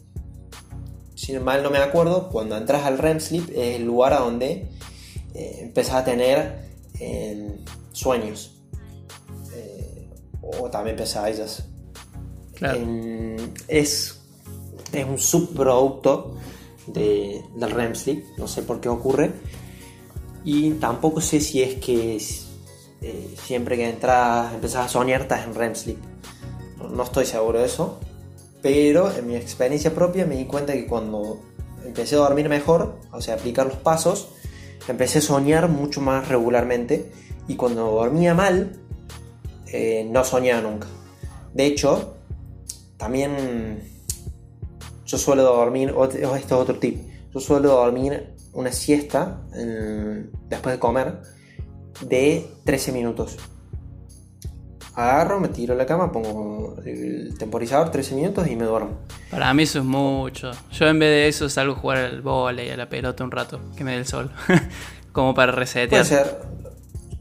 [1.15, 4.69] si mal no me acuerdo, cuando entras al REM sleep es el lugar a donde
[5.35, 7.57] eh, empiezas a tener eh,
[7.93, 8.57] sueños.
[10.43, 11.70] o también pesadillas
[13.69, 14.21] es,
[14.93, 16.37] es un subproducto
[16.87, 19.33] de, del REM sleep, no sé por qué ocurre.
[20.45, 22.17] Y tampoco sé si es que
[23.03, 25.99] eh, siempre que entras, empezás a soñar, estás en REM sleep.
[26.91, 27.99] No estoy seguro de eso.
[28.63, 31.41] Pero en mi experiencia propia me di cuenta que cuando
[31.85, 34.29] empecé a dormir mejor, o sea, aplicar los pasos,
[34.87, 37.11] empecé a soñar mucho más regularmente.
[37.49, 38.79] Y cuando dormía mal,
[39.69, 40.89] eh, no soñaba nunca.
[41.55, 42.17] De hecho,
[43.01, 43.81] también
[45.07, 47.01] yo suelo dormir, esto es otro tip,
[47.33, 49.41] yo suelo dormir una siesta
[50.49, 51.23] después de comer
[52.03, 53.39] de 13 minutos.
[54.95, 58.99] Agarro, me tiro a la cama, pongo el temporizador 13 minutos y me duermo.
[59.31, 60.51] Para mí eso es mucho.
[60.71, 63.61] Yo en vez de eso salgo a jugar al volei, a la pelota un rato,
[63.77, 64.31] que me dé el sol.
[65.13, 65.89] Como para resetear.
[65.89, 66.39] Puede ser.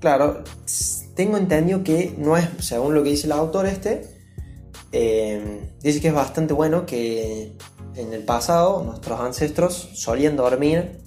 [0.01, 0.43] Claro,
[1.15, 4.18] tengo entendido que no es, según lo que dice el autor este,
[4.91, 7.53] eh, dice que es bastante bueno que
[7.95, 10.99] en el pasado nuestros ancestros solían dormir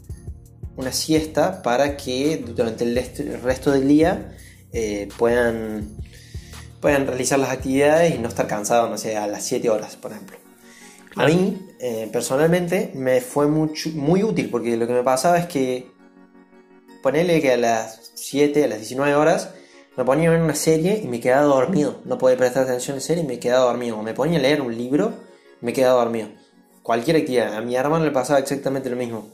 [0.77, 4.37] una siesta para que durante el resto del día
[4.73, 5.97] eh, puedan,
[6.81, 10.13] puedan realizar las actividades y no estar cansados, no sé, a las 7 horas, por
[10.13, 10.39] ejemplo.
[11.17, 15.91] A mí, eh, personalmente, me fue muy útil porque lo que me pasaba es que
[17.03, 19.51] ponerle que a las 7, a las 19 horas,
[19.97, 22.01] me ponía a ver una serie y me quedaba dormido.
[22.05, 24.03] No podía prestar atención en serie y me quedaba dormido.
[24.03, 25.13] Me ponía a leer un libro
[25.61, 26.29] y me quedaba dormido.
[26.83, 27.55] Cualquier actividad.
[27.55, 29.29] A mi hermano le pasaba exactamente lo mismo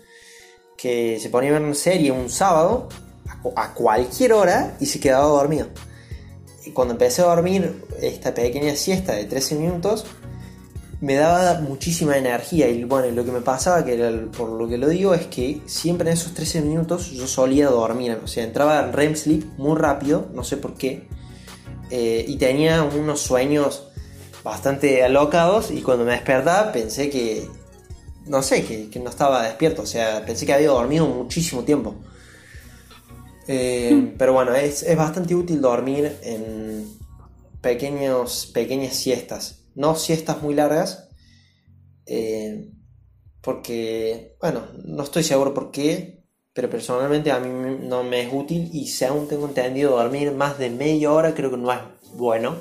[0.77, 2.89] que se ponía a ver una serie un sábado
[3.57, 5.69] a cualquier hora y se quedaba dormido.
[6.65, 10.07] Y cuando empecé a dormir esta pequeña siesta de 13 minutos,
[11.01, 12.69] me daba muchísima energía.
[12.69, 13.97] Y bueno, lo que me pasaba, que
[14.37, 18.19] por lo que lo digo, es que siempre en esos 13 minutos yo solía dormir.
[18.23, 21.07] O sea, entraba en REM sleep muy rápido, no sé por qué.
[21.91, 23.85] Eh, y tenía unos sueños
[24.43, 25.71] bastante alocados.
[25.71, 27.49] Y cuando me despertaba pensé que
[28.29, 29.83] no sé, que, no estaba despierto.
[29.83, 31.95] O sea, pensé que había dormido muchísimo tiempo.
[33.47, 34.17] Eh, hmm.
[34.19, 36.87] pero bueno, es, bastante útil dormir en
[37.61, 39.58] pequeños, pequeñas siestas.
[39.79, 41.09] No siestas muy largas.
[42.05, 42.73] Eh,
[43.41, 46.25] porque, bueno, no estoy seguro por qué.
[46.53, 48.71] Pero personalmente a mí no me es útil.
[48.73, 51.79] Y si aún tengo entendido dormir más de media hora, creo que no es
[52.15, 52.57] bueno.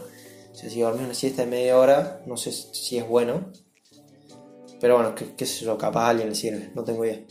[0.51, 3.51] O si dormir una siesta de media hora, no sé si es bueno.
[4.79, 7.23] Pero bueno, qué, sé yo, capaz a alguien le sirve, no tengo idea.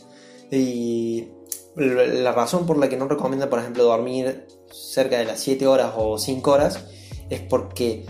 [0.51, 1.29] Y
[1.75, 5.93] la razón por la que no recomienda, por ejemplo, dormir cerca de las 7 horas
[5.95, 6.85] o 5 horas
[7.29, 8.05] es porque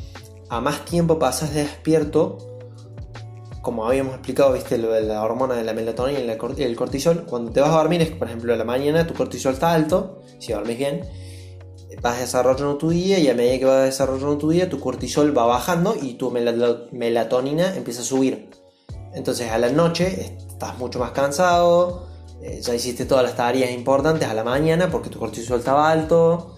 [0.49, 2.38] a más tiempo pasas despierto,
[3.62, 7.51] como habíamos explicado, viste, lo de la hormona de la melatonina y el cortisol, cuando
[7.51, 10.53] te vas a dormir es por ejemplo, a la mañana tu cortisol está alto, si
[10.53, 11.01] dormís bien,
[12.01, 15.45] vas desarrollando tu día y a medida que vas desarrollando tu día, tu cortisol va
[15.45, 18.49] bajando y tu melatonina empieza a subir.
[19.13, 22.07] Entonces a la noche estás mucho más cansado,
[22.41, 26.56] eh, ya hiciste todas las tareas importantes a la mañana porque tu cortisol estaba alto.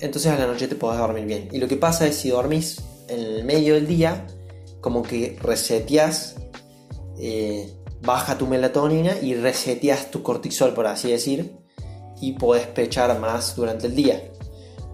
[0.00, 1.48] Entonces a la noche te podés dormir bien.
[1.52, 4.26] Y lo que pasa es si dormís en el medio del día,
[4.80, 6.36] como que reseteas,
[7.18, 11.56] eh, baja tu melatonina y reseteas tu cortisol, por así decir,
[12.20, 14.22] y podés pechar más durante el día.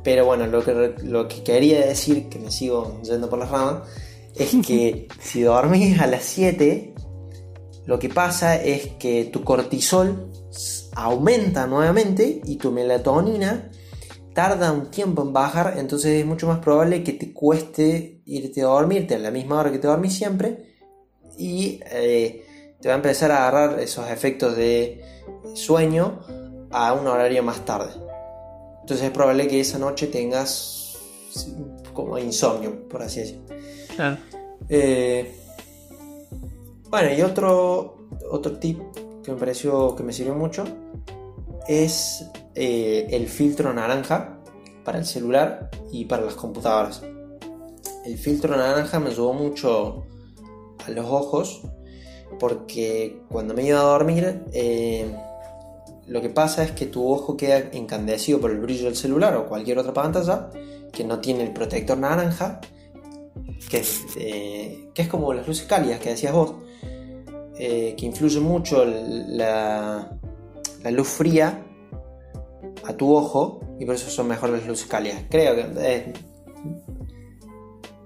[0.05, 3.89] Pero bueno, lo que, lo que quería decir, que me sigo yendo por las ramas,
[4.37, 6.95] es que si dormís a las 7,
[7.87, 10.31] lo que pasa es que tu cortisol
[10.95, 13.71] aumenta nuevamente y tu melatonina
[14.35, 18.67] tarda un tiempo en bajar, entonces es mucho más probable que te cueste irte a
[18.67, 20.77] dormirte a la misma hora que te dormís siempre
[21.39, 22.45] y eh,
[22.81, 25.03] te va a empezar a agarrar esos efectos de
[25.55, 26.21] sueño
[26.71, 27.93] a un horario más tarde.
[28.81, 30.99] Entonces es probable que esa noche tengas
[31.93, 33.45] como insomnio, por así decirlo.
[34.69, 35.37] Eh,
[36.89, 38.81] bueno, y otro, otro tip
[39.23, 40.65] que me pareció que me sirvió mucho
[41.69, 44.39] es eh, el filtro naranja
[44.85, 47.03] para el celular y para las computadoras.
[48.05, 50.07] El filtro naranja me ayudó mucho
[50.87, 51.63] a los ojos
[52.41, 55.15] porque cuando me iba a dormir eh,
[56.07, 59.47] lo que pasa es que tu ojo queda encandecido por el brillo del celular o
[59.47, 60.51] cualquier otra pantalla
[60.93, 62.61] que no tiene el protector naranja
[64.19, 66.55] eh, que, es como las luces cálidas que decías vos,
[67.57, 70.19] que influye mucho la,
[70.91, 71.65] luz fría
[72.85, 75.23] a tu ojo y por eso son mejores las luces cálidas.
[75.31, 76.13] Creo que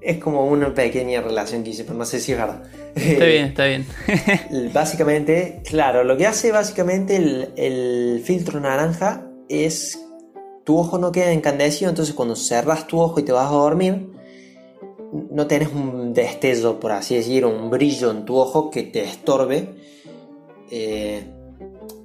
[0.00, 2.62] es, como una pequeña relación que hice, pero no sé si es verdad.
[2.94, 3.86] Está bien, está bien.
[4.72, 9.98] básicamente, claro, lo que hace básicamente el, el filtro naranja es
[10.64, 14.08] tu ojo no queda encandecido, entonces cuando cerras tu ojo y te vas a dormir,
[15.30, 19.74] no tenés un destello, por así decir, un brillo en tu ojo que te estorbe
[20.70, 21.24] eh,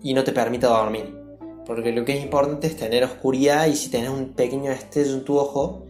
[0.03, 1.17] y no te permita dormir.
[1.65, 5.23] Porque lo que es importante es tener oscuridad y si tenés un pequeño destello en
[5.23, 5.85] tu ojo,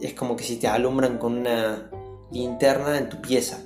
[0.00, 1.90] es como que si te alumbran con una
[2.30, 3.58] linterna en tu pieza.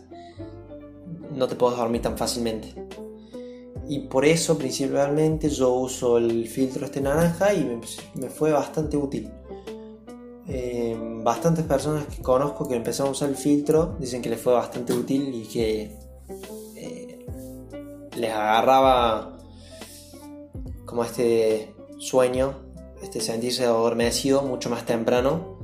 [1.35, 2.74] No te puedes dormir tan fácilmente.
[3.88, 7.80] Y por eso principalmente yo uso el filtro este naranja y
[8.14, 9.28] me, fue bastante útil.
[10.46, 14.52] Eh, bastantes personas que conozco que empezaron a usar el filtro dicen que les fue
[14.52, 15.96] bastante útil y que
[16.76, 17.26] eh,
[18.16, 19.39] les agarraba
[20.90, 22.57] como este sueño,
[23.00, 25.61] este sentirse adormecido mucho más temprano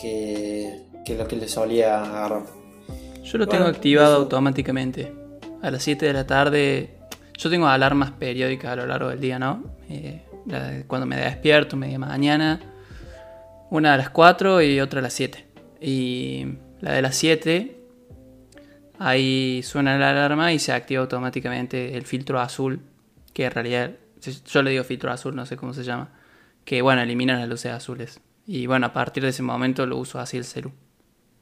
[0.00, 0.84] que,
[1.16, 2.42] lo que les solía agarrar.
[3.24, 5.14] Yo lo tengo activado automáticamente.
[5.62, 6.98] A las 7 de la tarde,
[7.38, 9.64] yo tengo alarmas periódicas a lo largo del día, ¿no?
[9.88, 10.22] Eh,
[10.86, 12.60] cuando me despierto, media mañana,
[13.70, 15.46] una a las 4 y otra a las 7.
[15.80, 16.46] Y
[16.80, 17.74] la de las 7,
[18.98, 22.82] ahí suena la alarma y se activa automáticamente el filtro azul,
[23.32, 26.10] que en realidad yo le digo filtro azul, no sé cómo se llama,
[26.64, 28.20] que bueno, elimina las luces azules.
[28.46, 30.72] Y bueno, a partir de ese momento lo uso así el celu,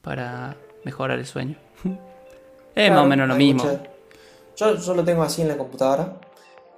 [0.02, 1.56] para mejorar el sueño.
[2.74, 3.64] es más o menos lo mismo.
[4.56, 6.18] Yo, yo, lo tengo así en la computadora,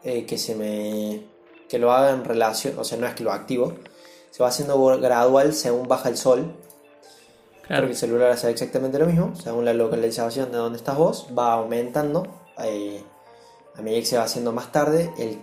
[0.02, 1.22] eh, que se me...
[1.68, 3.74] que lo haga en relación, o sea, no es que lo activo,
[4.30, 6.54] se va haciendo gradual según baja el sol.
[7.62, 7.82] Claro.
[7.82, 11.52] Porque el celular hace exactamente lo mismo, según la localización de donde estás vos, va
[11.52, 12.26] aumentando.
[12.64, 13.02] Eh,
[13.78, 15.38] a medida que se va haciendo más tarde, el,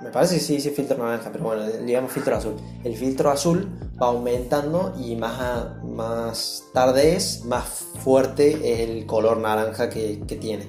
[0.00, 2.54] me parece que sí dice filtro naranja, pero bueno, digamos filtro azul.
[2.82, 3.68] El filtro azul
[4.00, 7.64] va aumentando y más, más tarde es, más
[8.02, 10.66] fuerte es el color naranja que, tiene.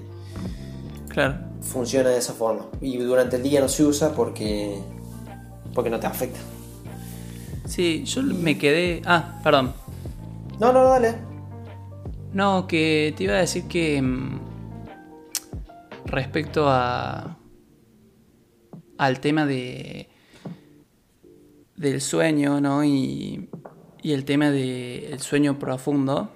[1.08, 1.38] Claro.
[1.62, 2.68] Funciona de esa forma.
[2.82, 4.78] Y durante el día no se usa porque,
[5.74, 6.40] porque no te afecta.
[7.66, 9.02] Sí, yo me quedé...
[9.06, 9.74] Ah, perdón.
[10.60, 11.16] No, no, dale.
[12.34, 14.43] No, que te iba a decir que mm,
[16.14, 17.36] respecto al
[19.20, 20.10] tema de
[21.76, 22.84] del sueño, ¿no?
[22.84, 23.50] Y,
[24.02, 26.32] y el tema del sueño profundo.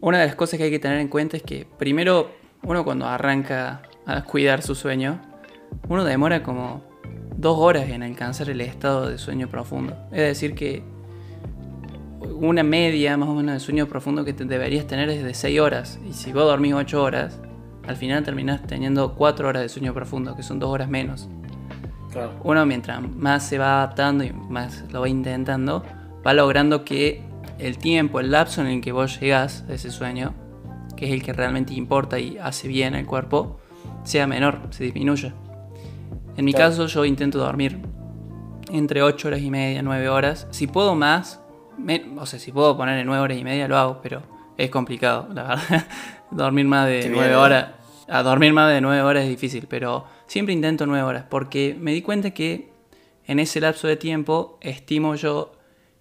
[0.00, 2.32] Una de las cosas que hay que tener en cuenta es que primero
[2.62, 5.20] uno cuando arranca a cuidar su sueño,
[5.88, 6.82] uno demora como
[7.36, 9.96] dos horas en alcanzar el estado de sueño profundo.
[10.10, 10.82] Es decir que
[12.20, 15.60] una media más o menos de sueño profundo que te deberías tener es de 6
[15.60, 16.00] horas.
[16.08, 17.40] Y si vos dormís 8 horas,
[17.86, 21.28] al final terminás teniendo 4 horas de sueño profundo, que son 2 horas menos.
[22.44, 25.82] Uno mientras más se va adaptando y más lo va intentando,
[26.26, 27.24] va logrando que
[27.58, 30.34] el tiempo, el lapso en el que vos llegás a ese sueño,
[30.96, 33.58] que es el que realmente importa y hace bien al cuerpo,
[34.04, 35.34] sea menor, se disminuya.
[36.36, 37.78] En mi caso yo intento dormir
[38.70, 40.46] entre 8 horas y media, 9 horas.
[40.50, 41.40] Si puedo más,
[42.18, 44.22] o sea, si puedo poner en 9 horas y media lo hago, pero
[44.56, 45.86] es complicado, la verdad.
[46.30, 47.68] dormir más de 9 horas.
[48.08, 51.92] A dormir más de 9 horas es difícil, pero siempre intento 9 horas, porque me
[51.92, 52.72] di cuenta que
[53.26, 55.52] en ese lapso de tiempo estimo yo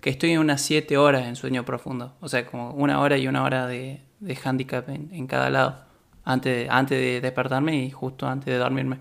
[0.02, 2.16] que estoy en unas 7 horas en sueño profundo.
[2.20, 5.86] O sea, como una hora y una hora de, de handicap en, cada lado.
[6.24, 9.00] Antes de, antes de despertarme y justo antes de dormirme.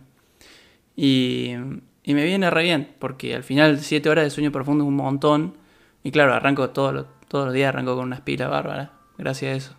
[0.94, 1.54] Y,
[2.02, 4.96] y me viene re bien, porque al final 7 horas de sueño profundo es un
[4.96, 5.54] montón.
[6.02, 8.99] Y claro, arranco todos los días, arranco con unas pilas bárbaras.
[9.20, 9.74] Gracias a eso.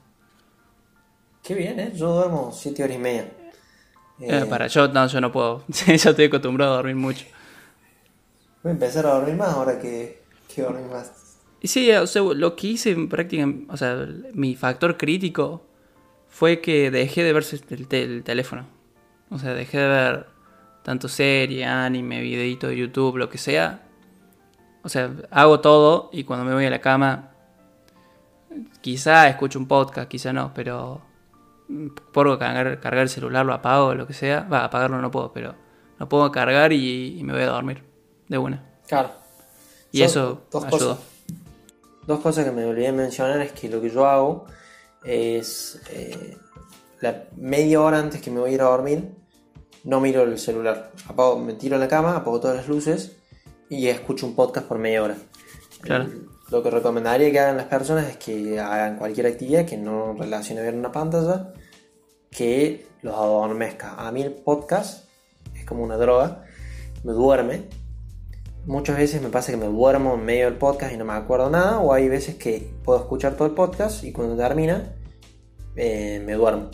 [1.42, 1.92] Qué bien, ¿eh?
[1.96, 3.22] Yo duermo 7 horas y media.
[4.20, 5.64] Eh, eh, para, yo no, yo no puedo.
[5.88, 7.26] yo estoy acostumbrado a dormir mucho.
[8.62, 10.22] Voy a empezar a dormir más ahora que,
[10.54, 11.40] que dormir más.
[11.60, 15.66] Y sí, o sea, lo que hice prácticamente, o sea, mi factor crítico
[16.28, 18.68] fue que dejé de ver el, teléfono.
[19.32, 20.28] O sea, dejé de ver
[20.84, 23.88] tanto serie, anime, videito de YouTube, lo que sea.
[24.84, 27.31] O sea, hago todo y cuando me voy a la cama,
[28.82, 31.02] quizá escucho un podcast, quizá no, pero
[32.12, 34.42] por cargar, cargar el celular, lo apago, lo que sea.
[34.42, 35.56] Va, apagarlo no puedo, pero
[35.98, 37.84] lo puedo cargar y, me voy a dormir
[38.28, 38.64] de una.
[38.88, 39.12] Claro.
[39.92, 40.90] Y eso dos ayudó.
[40.90, 40.98] Cosas,
[42.08, 44.46] dos cosas que me olvidé mencionar es que lo que yo hago
[45.04, 46.38] es eh,
[47.02, 49.12] la media hora antes que me voy a ir a dormir,
[49.84, 50.92] no miro el celular.
[51.08, 53.18] Apago, me tiro en la cama, apago todas las luces
[53.70, 55.18] y escucho un podcast por media hora.
[55.82, 56.08] Claro.
[56.52, 60.62] Lo que recomendaría que hagan las personas es que hagan cualquier actividad que no relacione
[60.62, 61.54] ver una pantalla,
[62.30, 63.96] que los adormezca.
[63.96, 65.06] A mí el podcast
[65.56, 66.44] es como una droga,
[67.06, 67.70] me duerme.
[68.66, 71.50] Muchas veces me pasa que me duermo en medio del podcast y no me acuerdo
[71.50, 74.94] nada, o hay veces que puedo escuchar todo el podcast y cuando termina
[75.78, 76.70] eh, me duermo.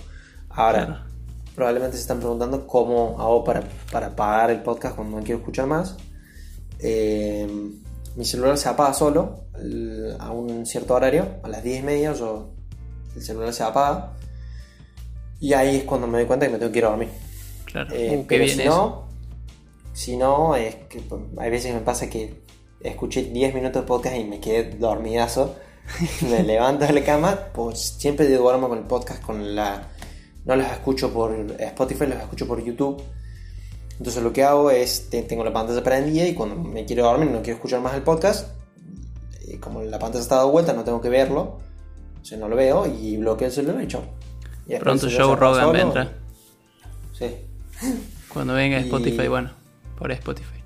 [0.50, 1.06] Ahora,
[1.54, 3.62] probablemente se están preguntando cómo hago para,
[3.92, 5.98] para pagar el podcast cuando no quiero escuchar más.
[6.80, 7.48] Eh,
[8.18, 9.46] mi celular se apaga solo
[10.20, 12.50] a un cierto horario, a las 10 y media yo,
[13.16, 14.14] el celular se apaga
[15.40, 17.10] y ahí es cuando me doy cuenta que me tengo que ir a dormir.
[17.66, 17.94] Claro.
[17.94, 19.08] Eh, uh, pero si no,
[19.94, 22.42] Si no, es que pues, hay veces me pasa que
[22.82, 25.56] escuché 10 minutos de podcast y me quedé dormidazo.
[26.30, 29.90] me levanto de la cama, pues siempre duermo con el podcast con la...
[30.44, 33.00] No los escucho por Spotify, los escucho por YouTube.
[33.98, 37.42] Entonces lo que hago es, tengo la pantalla prendida y cuando me quiero dormir, no
[37.42, 38.50] quiero escuchar más el podcast,
[39.48, 41.60] y como la pantalla está dado vuelta, no tengo que verlo,
[42.22, 44.04] o sea, no lo veo y bloqueo el celular y chao.
[44.80, 46.14] Pronto Joe Rogan vendrá.
[47.14, 47.36] Sí.
[48.28, 49.52] Cuando venga Spotify, bueno,
[49.98, 50.62] por Spotify.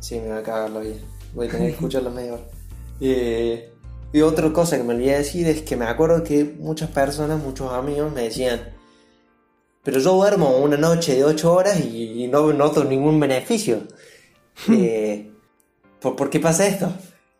[0.00, 0.96] Sí, me va a cagar la vida.
[1.34, 2.42] Voy a tener que escucharlo media hora.
[3.00, 3.72] Eh,
[4.12, 7.72] y otra cosa que me olvidé decir es que me acuerdo que muchas personas, muchos
[7.72, 8.75] amigos me decían,
[9.86, 13.86] pero yo duermo una noche de 8 horas y, no noto ningún beneficio.
[14.68, 15.30] eh,
[16.00, 16.92] ¿por, qué pasa esto?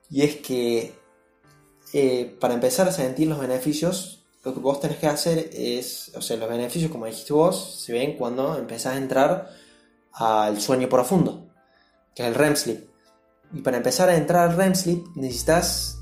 [0.08, 0.94] Y es que
[1.92, 6.22] eh, para empezar a sentir los beneficios, lo que vos tenés que hacer es, o
[6.22, 9.50] sea, los beneficios, como dijiste vos, se ven cuando empezás a entrar
[10.12, 11.48] al sueño profundo,
[12.14, 12.88] que es el REM sleep.
[13.54, 15.98] Y para empezar a entrar al REM sleep necesitas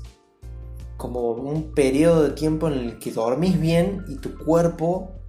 [0.95, 5.24] como un periodo de tiempo en el que dormís bien y tu cuerpo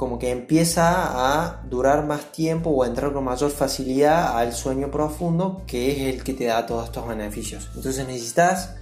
[0.00, 4.90] como que empieza a durar más tiempo o a entrar con mayor facilidad al sueño
[4.90, 7.70] profundo, que es el que te da todos estos beneficios.
[7.76, 8.76] Entonces necesitas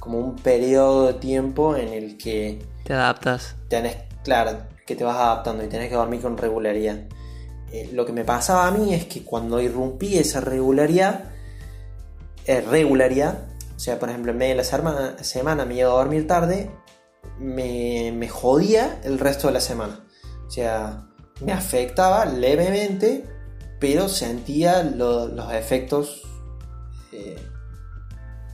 [0.00, 3.54] como un periodo de tiempo en el que te adaptas.
[3.68, 6.98] Tenés, claro, que te vas adaptando y tenés que dormir con regularidad.
[7.70, 11.26] Eh, lo que me pasaba a mí es que cuando irrumpí esa regularidad,
[12.44, 13.38] eh, regularidad,
[13.76, 16.72] o sea, por ejemplo, en medio de la semana, me iba a dormir tarde,
[17.38, 20.00] me, me jodía el resto de la semana.
[20.46, 21.06] O sea,
[21.40, 23.24] me afectaba levemente,
[23.80, 26.22] pero sentía los efectos.
[27.12, 27.36] Eh,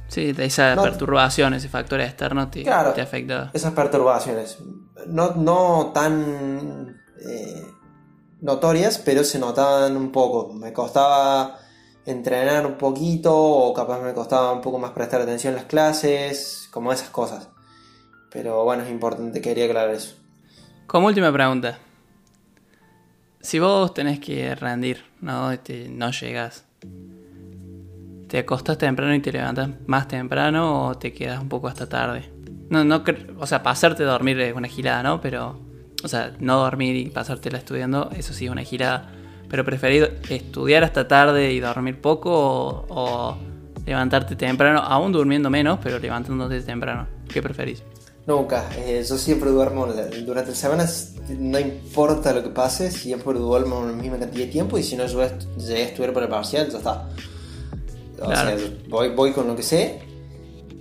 [0.09, 3.51] sí, de esa perturbación, ese factor externo te, te afectaba.
[3.53, 4.59] Esas perturbaciones.
[5.07, 7.66] No, no tan eh,
[8.40, 10.53] notorias, pero se notaban un poco.
[10.53, 11.59] Me costaba
[12.05, 16.68] entrenar un poquito, o capaz me costaba un poco más prestar atención en las clases,
[16.72, 17.49] como esas cosas.
[18.30, 20.16] Pero bueno, es importante, quería aclarar eso.
[20.86, 21.78] Como última pregunta.
[23.40, 25.50] Si vos tenés que rendir, ¿no?
[25.50, 26.64] Este, no llegas.
[28.28, 32.30] ¿Te acostás temprano y te levantas más temprano o te quedas un poco hasta tarde?
[32.70, 33.02] No, no,
[33.38, 35.20] o sea, pasarte a dormir es una girada, ¿no?
[35.20, 35.58] Pero,
[36.02, 39.10] o sea, no dormir y pasártela estudiando, eso sí es una girada.
[39.50, 43.38] Pero preferido estudiar hasta tarde y dormir poco o, o
[43.84, 47.06] levantarte temprano, aún durmiendo menos, pero levantándote temprano.
[47.28, 47.82] ¿Qué preferís?
[48.26, 49.86] Nunca, eh, yo siempre duermo
[50.24, 50.88] durante la semana,
[51.38, 55.06] no importa lo que pase, siempre duermo la misma cantidad de tiempo y si no
[55.06, 55.26] yo
[55.58, 57.08] llegué a estudiar para el parcial, ya está.
[58.20, 58.56] O sea,
[58.88, 59.98] voy, voy con lo que sé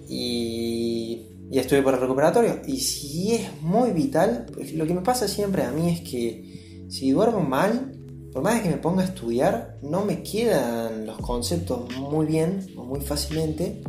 [0.07, 2.61] y, y estudio para el recuperatorio.
[2.67, 6.85] Y si es muy vital, pues, lo que me pasa siempre a mí es que
[6.89, 7.97] si duermo mal,
[8.31, 12.83] por más que me ponga a estudiar, no me quedan los conceptos muy bien o
[12.83, 13.81] muy fácilmente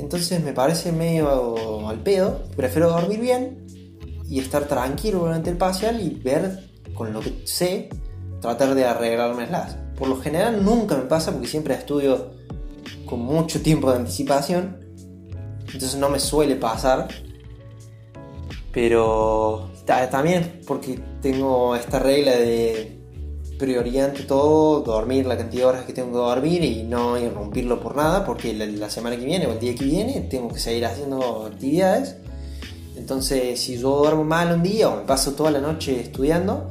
[0.00, 2.42] entonces me parece medio al pedo.
[2.56, 3.66] Prefiero dormir bien
[4.28, 7.88] y estar tranquilo durante el parcial y ver con lo que sé,
[8.40, 9.76] tratar de arreglarme las.
[9.96, 12.32] Por lo general nunca me pasa porque siempre estudio
[13.06, 14.80] con mucho tiempo de anticipación.
[15.72, 17.08] Entonces no me suele pasar.
[18.72, 22.93] Pero también porque tengo esta regla de
[23.58, 27.80] prioridad ante todo dormir la cantidad de horas que tengo que dormir y no irrumpirlo
[27.80, 30.86] por nada, porque la, semana que viene o el día que viene tengo que seguir
[30.86, 32.16] haciendo actividades.
[32.96, 36.70] Entonces, si yo duermo mal un día o me paso toda la noche estudiando,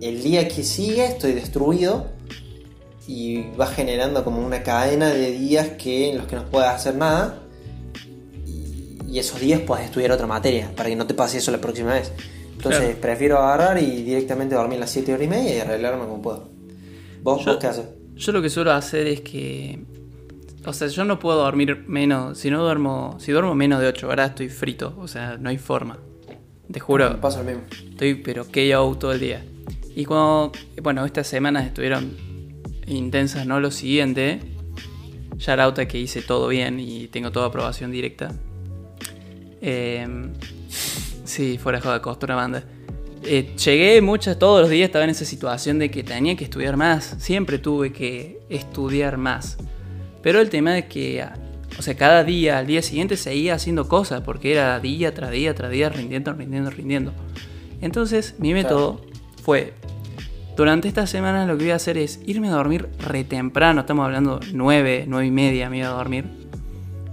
[0.00, 2.06] el día que sigue estoy destruido
[3.06, 6.96] y va generando como una cadena de días que, en los que no puedes hacer
[6.96, 7.42] nada.
[8.46, 11.94] Y, esos días puedes estudiar otra materia para que no te pase eso la próxima
[11.94, 12.12] vez.
[12.70, 16.48] Entonces prefiero agarrar y directamente dormir las 7 horas y media y arreglarme como puedo.
[17.22, 17.86] ¿Vos, qué haces?
[18.14, 19.84] Yo lo que suelo hacer es que.
[20.64, 22.38] O sea, yo no puedo dormir menos.
[22.38, 23.16] Si no duermo.
[23.20, 24.94] Si duermo menos de 8 horas, estoy frito.
[24.98, 25.98] O sea, no hay forma.
[26.70, 27.10] Te juro.
[27.10, 27.62] Me pasa lo mismo.
[27.70, 29.44] Estoy, pero KO todo el día.
[29.94, 30.52] Y cuando.
[30.82, 32.16] Bueno, estas semanas estuvieron
[32.86, 33.60] intensas, ¿no?
[33.60, 34.40] Lo siguiente.
[35.36, 38.32] Ya la otra que hice todo bien y tengo toda aprobación directa.
[39.60, 40.06] Eh,
[41.26, 42.62] Sí, fuera de joda, costó una banda.
[43.24, 46.76] Eh, llegué muchas, todos los días estaba en esa situación de que tenía que estudiar
[46.76, 47.16] más.
[47.18, 49.58] Siempre tuve que estudiar más.
[50.22, 51.24] Pero el tema es que,
[51.78, 55.54] o sea, cada día, al día siguiente seguía haciendo cosas, porque era día tras día
[55.54, 57.12] tras día, rindiendo, rindiendo, rindiendo.
[57.80, 59.00] Entonces, mi método
[59.42, 59.74] fue,
[60.56, 64.04] durante esta semana lo que voy a hacer es irme a dormir re temprano, estamos
[64.04, 66.24] hablando 9, 9 y media me iba a dormir.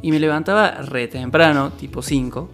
[0.01, 2.49] Y me levantaba re temprano, tipo 5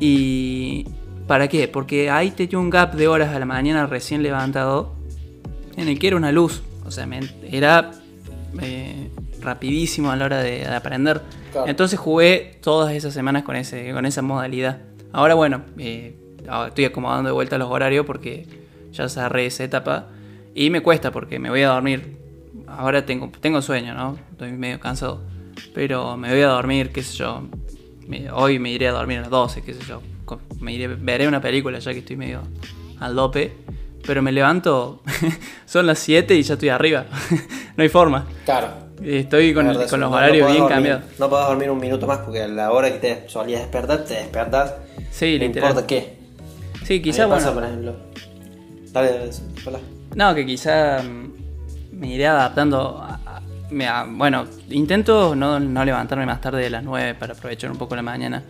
[0.00, 0.86] ¿Y
[1.26, 1.68] para qué?
[1.68, 4.94] Porque ahí te dio un gap de horas a la mañana recién levantado
[5.76, 6.62] en el que era una luz.
[6.86, 7.08] O sea,
[7.50, 7.92] era
[8.60, 11.22] eh, rapidísimo a la hora de, aprender.
[11.66, 14.80] Entonces jugué todas esas semanas con, ese, con esa modalidad.
[15.12, 16.16] Ahora bueno, eh,
[16.66, 18.46] estoy acomodando de vuelta los horarios porque
[18.92, 20.08] ya cerré esa etapa.
[20.54, 22.16] Y me cuesta porque me voy a dormir.
[22.66, 24.18] Ahora tengo, tengo sueño, ¿no?
[24.32, 25.22] Estoy medio cansado.
[25.74, 27.42] Pero me voy a dormir, qué sé yo.
[28.32, 30.00] Hoy me iré a dormir a las 12, qué sé yo.
[30.60, 32.42] Me iré, veré una película ya que estoy medio
[33.00, 33.52] al dope.
[34.06, 35.02] Pero me levanto,
[35.66, 37.06] son las 7 y ya estoy arriba.
[37.76, 38.26] no hay forma.
[38.44, 38.68] Claro.
[39.02, 41.04] Estoy con, los horarios bien cambiados.
[41.18, 44.14] No puedo dormir un minuto más porque a la hora que te solías despertar, te
[44.14, 44.74] despertas.
[45.10, 46.18] Sí, no importa qué.
[46.84, 47.52] Sí, quizá, bueno.
[47.52, 47.96] por ejemplo.
[48.92, 49.30] Dale,
[49.66, 49.78] hola.
[50.14, 51.32] No, que quizá mm,
[51.92, 53.04] me iré adaptando.
[53.86, 58.02] A, bueno, intento no, levantarme más tarde de las 9 para aprovechar un poco la
[58.02, 58.42] mañana.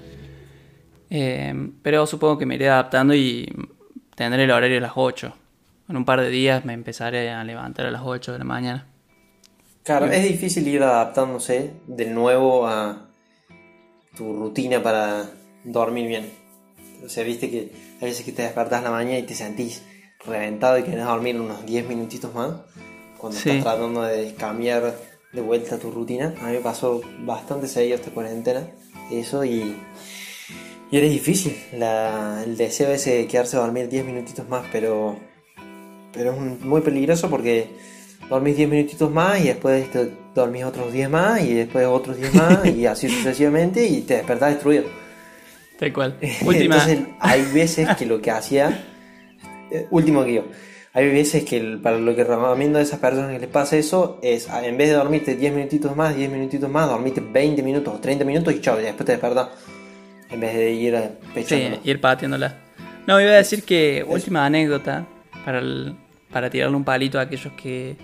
[1.08, 3.48] Eh, pero supongo que me iré adaptando y
[4.16, 5.34] tendré el horario a las 8.
[5.88, 8.86] En un par de días me empezaré a levantar a las 8 de la mañana.
[9.84, 13.06] Claro, es difícil ir adaptándose de nuevo a
[14.16, 15.24] tu rutina para
[15.62, 16.30] dormir bien.
[17.04, 19.82] O sea, viste que a veces que te despertás la mañana y te sentís
[20.26, 22.52] reventado y querés dormir unos 10 minutitos más
[23.24, 24.94] cuando estás tratando de cambiar
[25.32, 26.34] de vuelta tu rutina.
[26.42, 28.68] A mí me pasó bastante seguido esta cuarentena
[29.10, 29.76] eso y,
[30.90, 31.56] y era difícil.
[31.72, 35.16] el deseo ese de quedarse a dormir 10 minutitos más, pero,
[36.12, 37.70] pero es muy peligroso porque
[38.28, 42.34] dormís 10 minutitos más y después te dormís otros 10 más y después otros 10
[42.34, 44.84] más y así sucesivamente y te despertás destruido.
[45.78, 46.18] Tal cual.
[46.44, 46.74] Última.
[46.76, 48.84] Entonces hay veces que lo que hacía,
[49.70, 50.44] eh, último yo,
[50.96, 54.48] hay veces que para lo que recomiendo a esas personas que les pasa eso es
[54.48, 58.24] en vez de dormirte 10 minutitos más, 10 minutitos más, dormirte 20 minutos o 30
[58.24, 59.48] minutos y chao, y después te despertas
[60.30, 61.10] en vez de ir a
[61.44, 62.58] Sí, ir pateándola.
[63.08, 65.04] No, iba a decir que última anécdota
[65.44, 65.60] para,
[66.32, 67.96] para tirarle un palito a aquellos que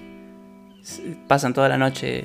[1.28, 2.24] pasan toda la noche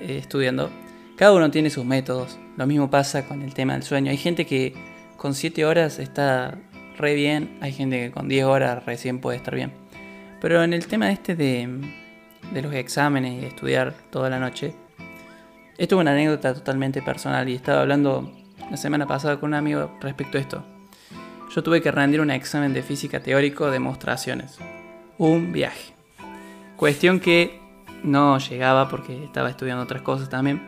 [0.00, 0.70] eh, estudiando.
[1.16, 2.36] Cada uno tiene sus métodos.
[2.56, 4.10] Lo mismo pasa con el tema del sueño.
[4.10, 4.74] Hay gente que
[5.16, 6.58] con 7 horas está
[6.98, 9.79] re bien, hay gente que con 10 horas recién puede estar bien.
[10.40, 11.68] Pero en el tema este de,
[12.52, 14.74] de los exámenes y estudiar toda la noche,
[15.76, 18.32] esto es una anécdota totalmente personal y estaba hablando
[18.70, 20.64] la semana pasada con un amigo respecto a esto.
[21.54, 24.58] Yo tuve que rendir un examen de física teórico de demostraciones.
[25.18, 25.94] Un viaje.
[26.76, 27.60] Cuestión que
[28.04, 30.62] no llegaba porque estaba estudiando otras cosas también.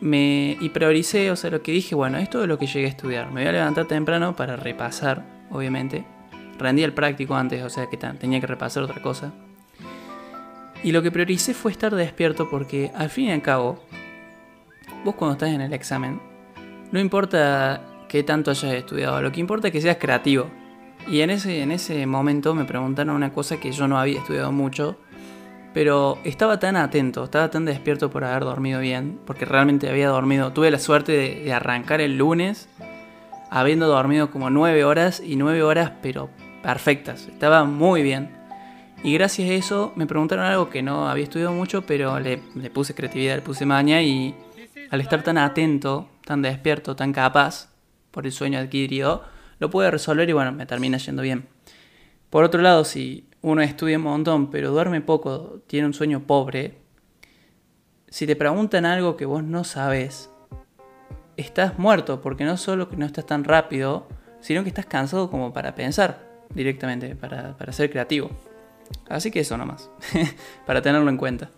[0.00, 2.90] Me, y prioricé, o sea, lo que dije, bueno, esto es lo que llegué a
[2.90, 3.30] estudiar.
[3.30, 6.04] Me voy a levantar temprano para repasar, obviamente.
[6.60, 9.32] Rendí el práctico antes, o sea que tenía que repasar otra cosa.
[10.82, 13.82] Y lo que prioricé fue estar despierto porque al fin y al cabo,
[15.04, 16.20] vos cuando estás en el examen,
[16.92, 20.48] no importa qué tanto hayas estudiado, lo que importa es que seas creativo.
[21.08, 24.52] Y en ese, en ese momento me preguntaron una cosa que yo no había estudiado
[24.52, 24.98] mucho
[25.72, 30.52] pero estaba tan atento, estaba tan despierto por haber dormido bien, porque realmente había dormido.
[30.52, 32.68] Tuve la suerte de, arrancar el lunes
[33.50, 36.28] habiendo dormido como nueve horas y nueve horas, pero
[36.62, 37.26] perfectas.
[37.28, 38.30] Estaba muy bien.
[39.02, 42.38] Y gracias a eso me preguntaron algo que no había estudiado mucho, pero le,
[42.72, 44.34] puse creatividad, le puse maña y
[44.90, 47.70] al estar tan atento, tan despierto, tan capaz
[48.10, 49.24] por el sueño adquirido,
[49.58, 51.48] lo pude resolver y bueno, me termina yendo bien.
[52.28, 56.78] Por otro lado, si uno estudia un montón, pero duerme poco, tiene un sueño pobre,
[58.08, 60.30] si te preguntan algo que vos no sabes,
[61.36, 64.08] estás muerto, porque no solo que no estás tan rápido,
[64.40, 68.30] sino que estás cansado como para pensar directamente, para, ser creativo.
[69.08, 69.90] Así que eso nomás,
[70.66, 71.50] para tenerlo en cuenta.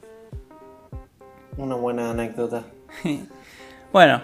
[1.57, 2.65] Una buena anécdota.
[3.93, 4.23] bueno,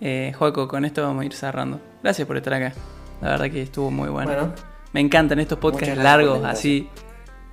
[0.00, 1.80] eh, Joaco, con esto vamos a ir cerrando.
[2.02, 2.72] Gracias por estar acá.
[3.20, 4.30] La verdad que estuvo muy bueno.
[4.30, 4.52] Bueno,
[4.92, 6.88] me encantan estos podcasts largos, así,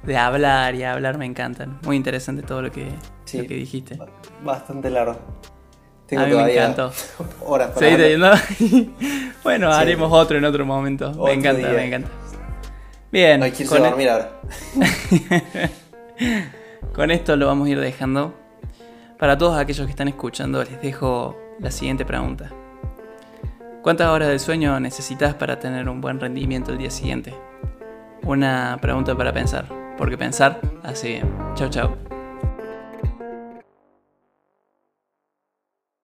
[0.03, 1.79] de hablar y hablar, me encantan.
[1.83, 2.87] Muy interesante todo lo que,
[3.25, 3.97] que dijiste.
[4.43, 5.17] Bastante largo.
[6.07, 6.91] Tengo a mí me encantó.
[7.45, 8.39] horas para
[9.43, 11.11] bueno, haremos otro en otro momento.
[11.13, 12.09] me encanta, me encanta.
[13.13, 13.39] Bien.
[13.39, 14.31] No hay que con, dormir ahora.
[16.95, 18.33] con esto lo vamos a ir dejando.
[19.19, 22.49] Para todos aquellos que están escuchando, les dejo la siguiente pregunta.
[23.83, 27.35] ¿Cuántas horas de sueño necesitas para tener un buen rendimiento el día siguiente?
[28.23, 31.31] Una pregunta para pensar, porque pensar así bien.
[31.53, 32.12] Chao, chao.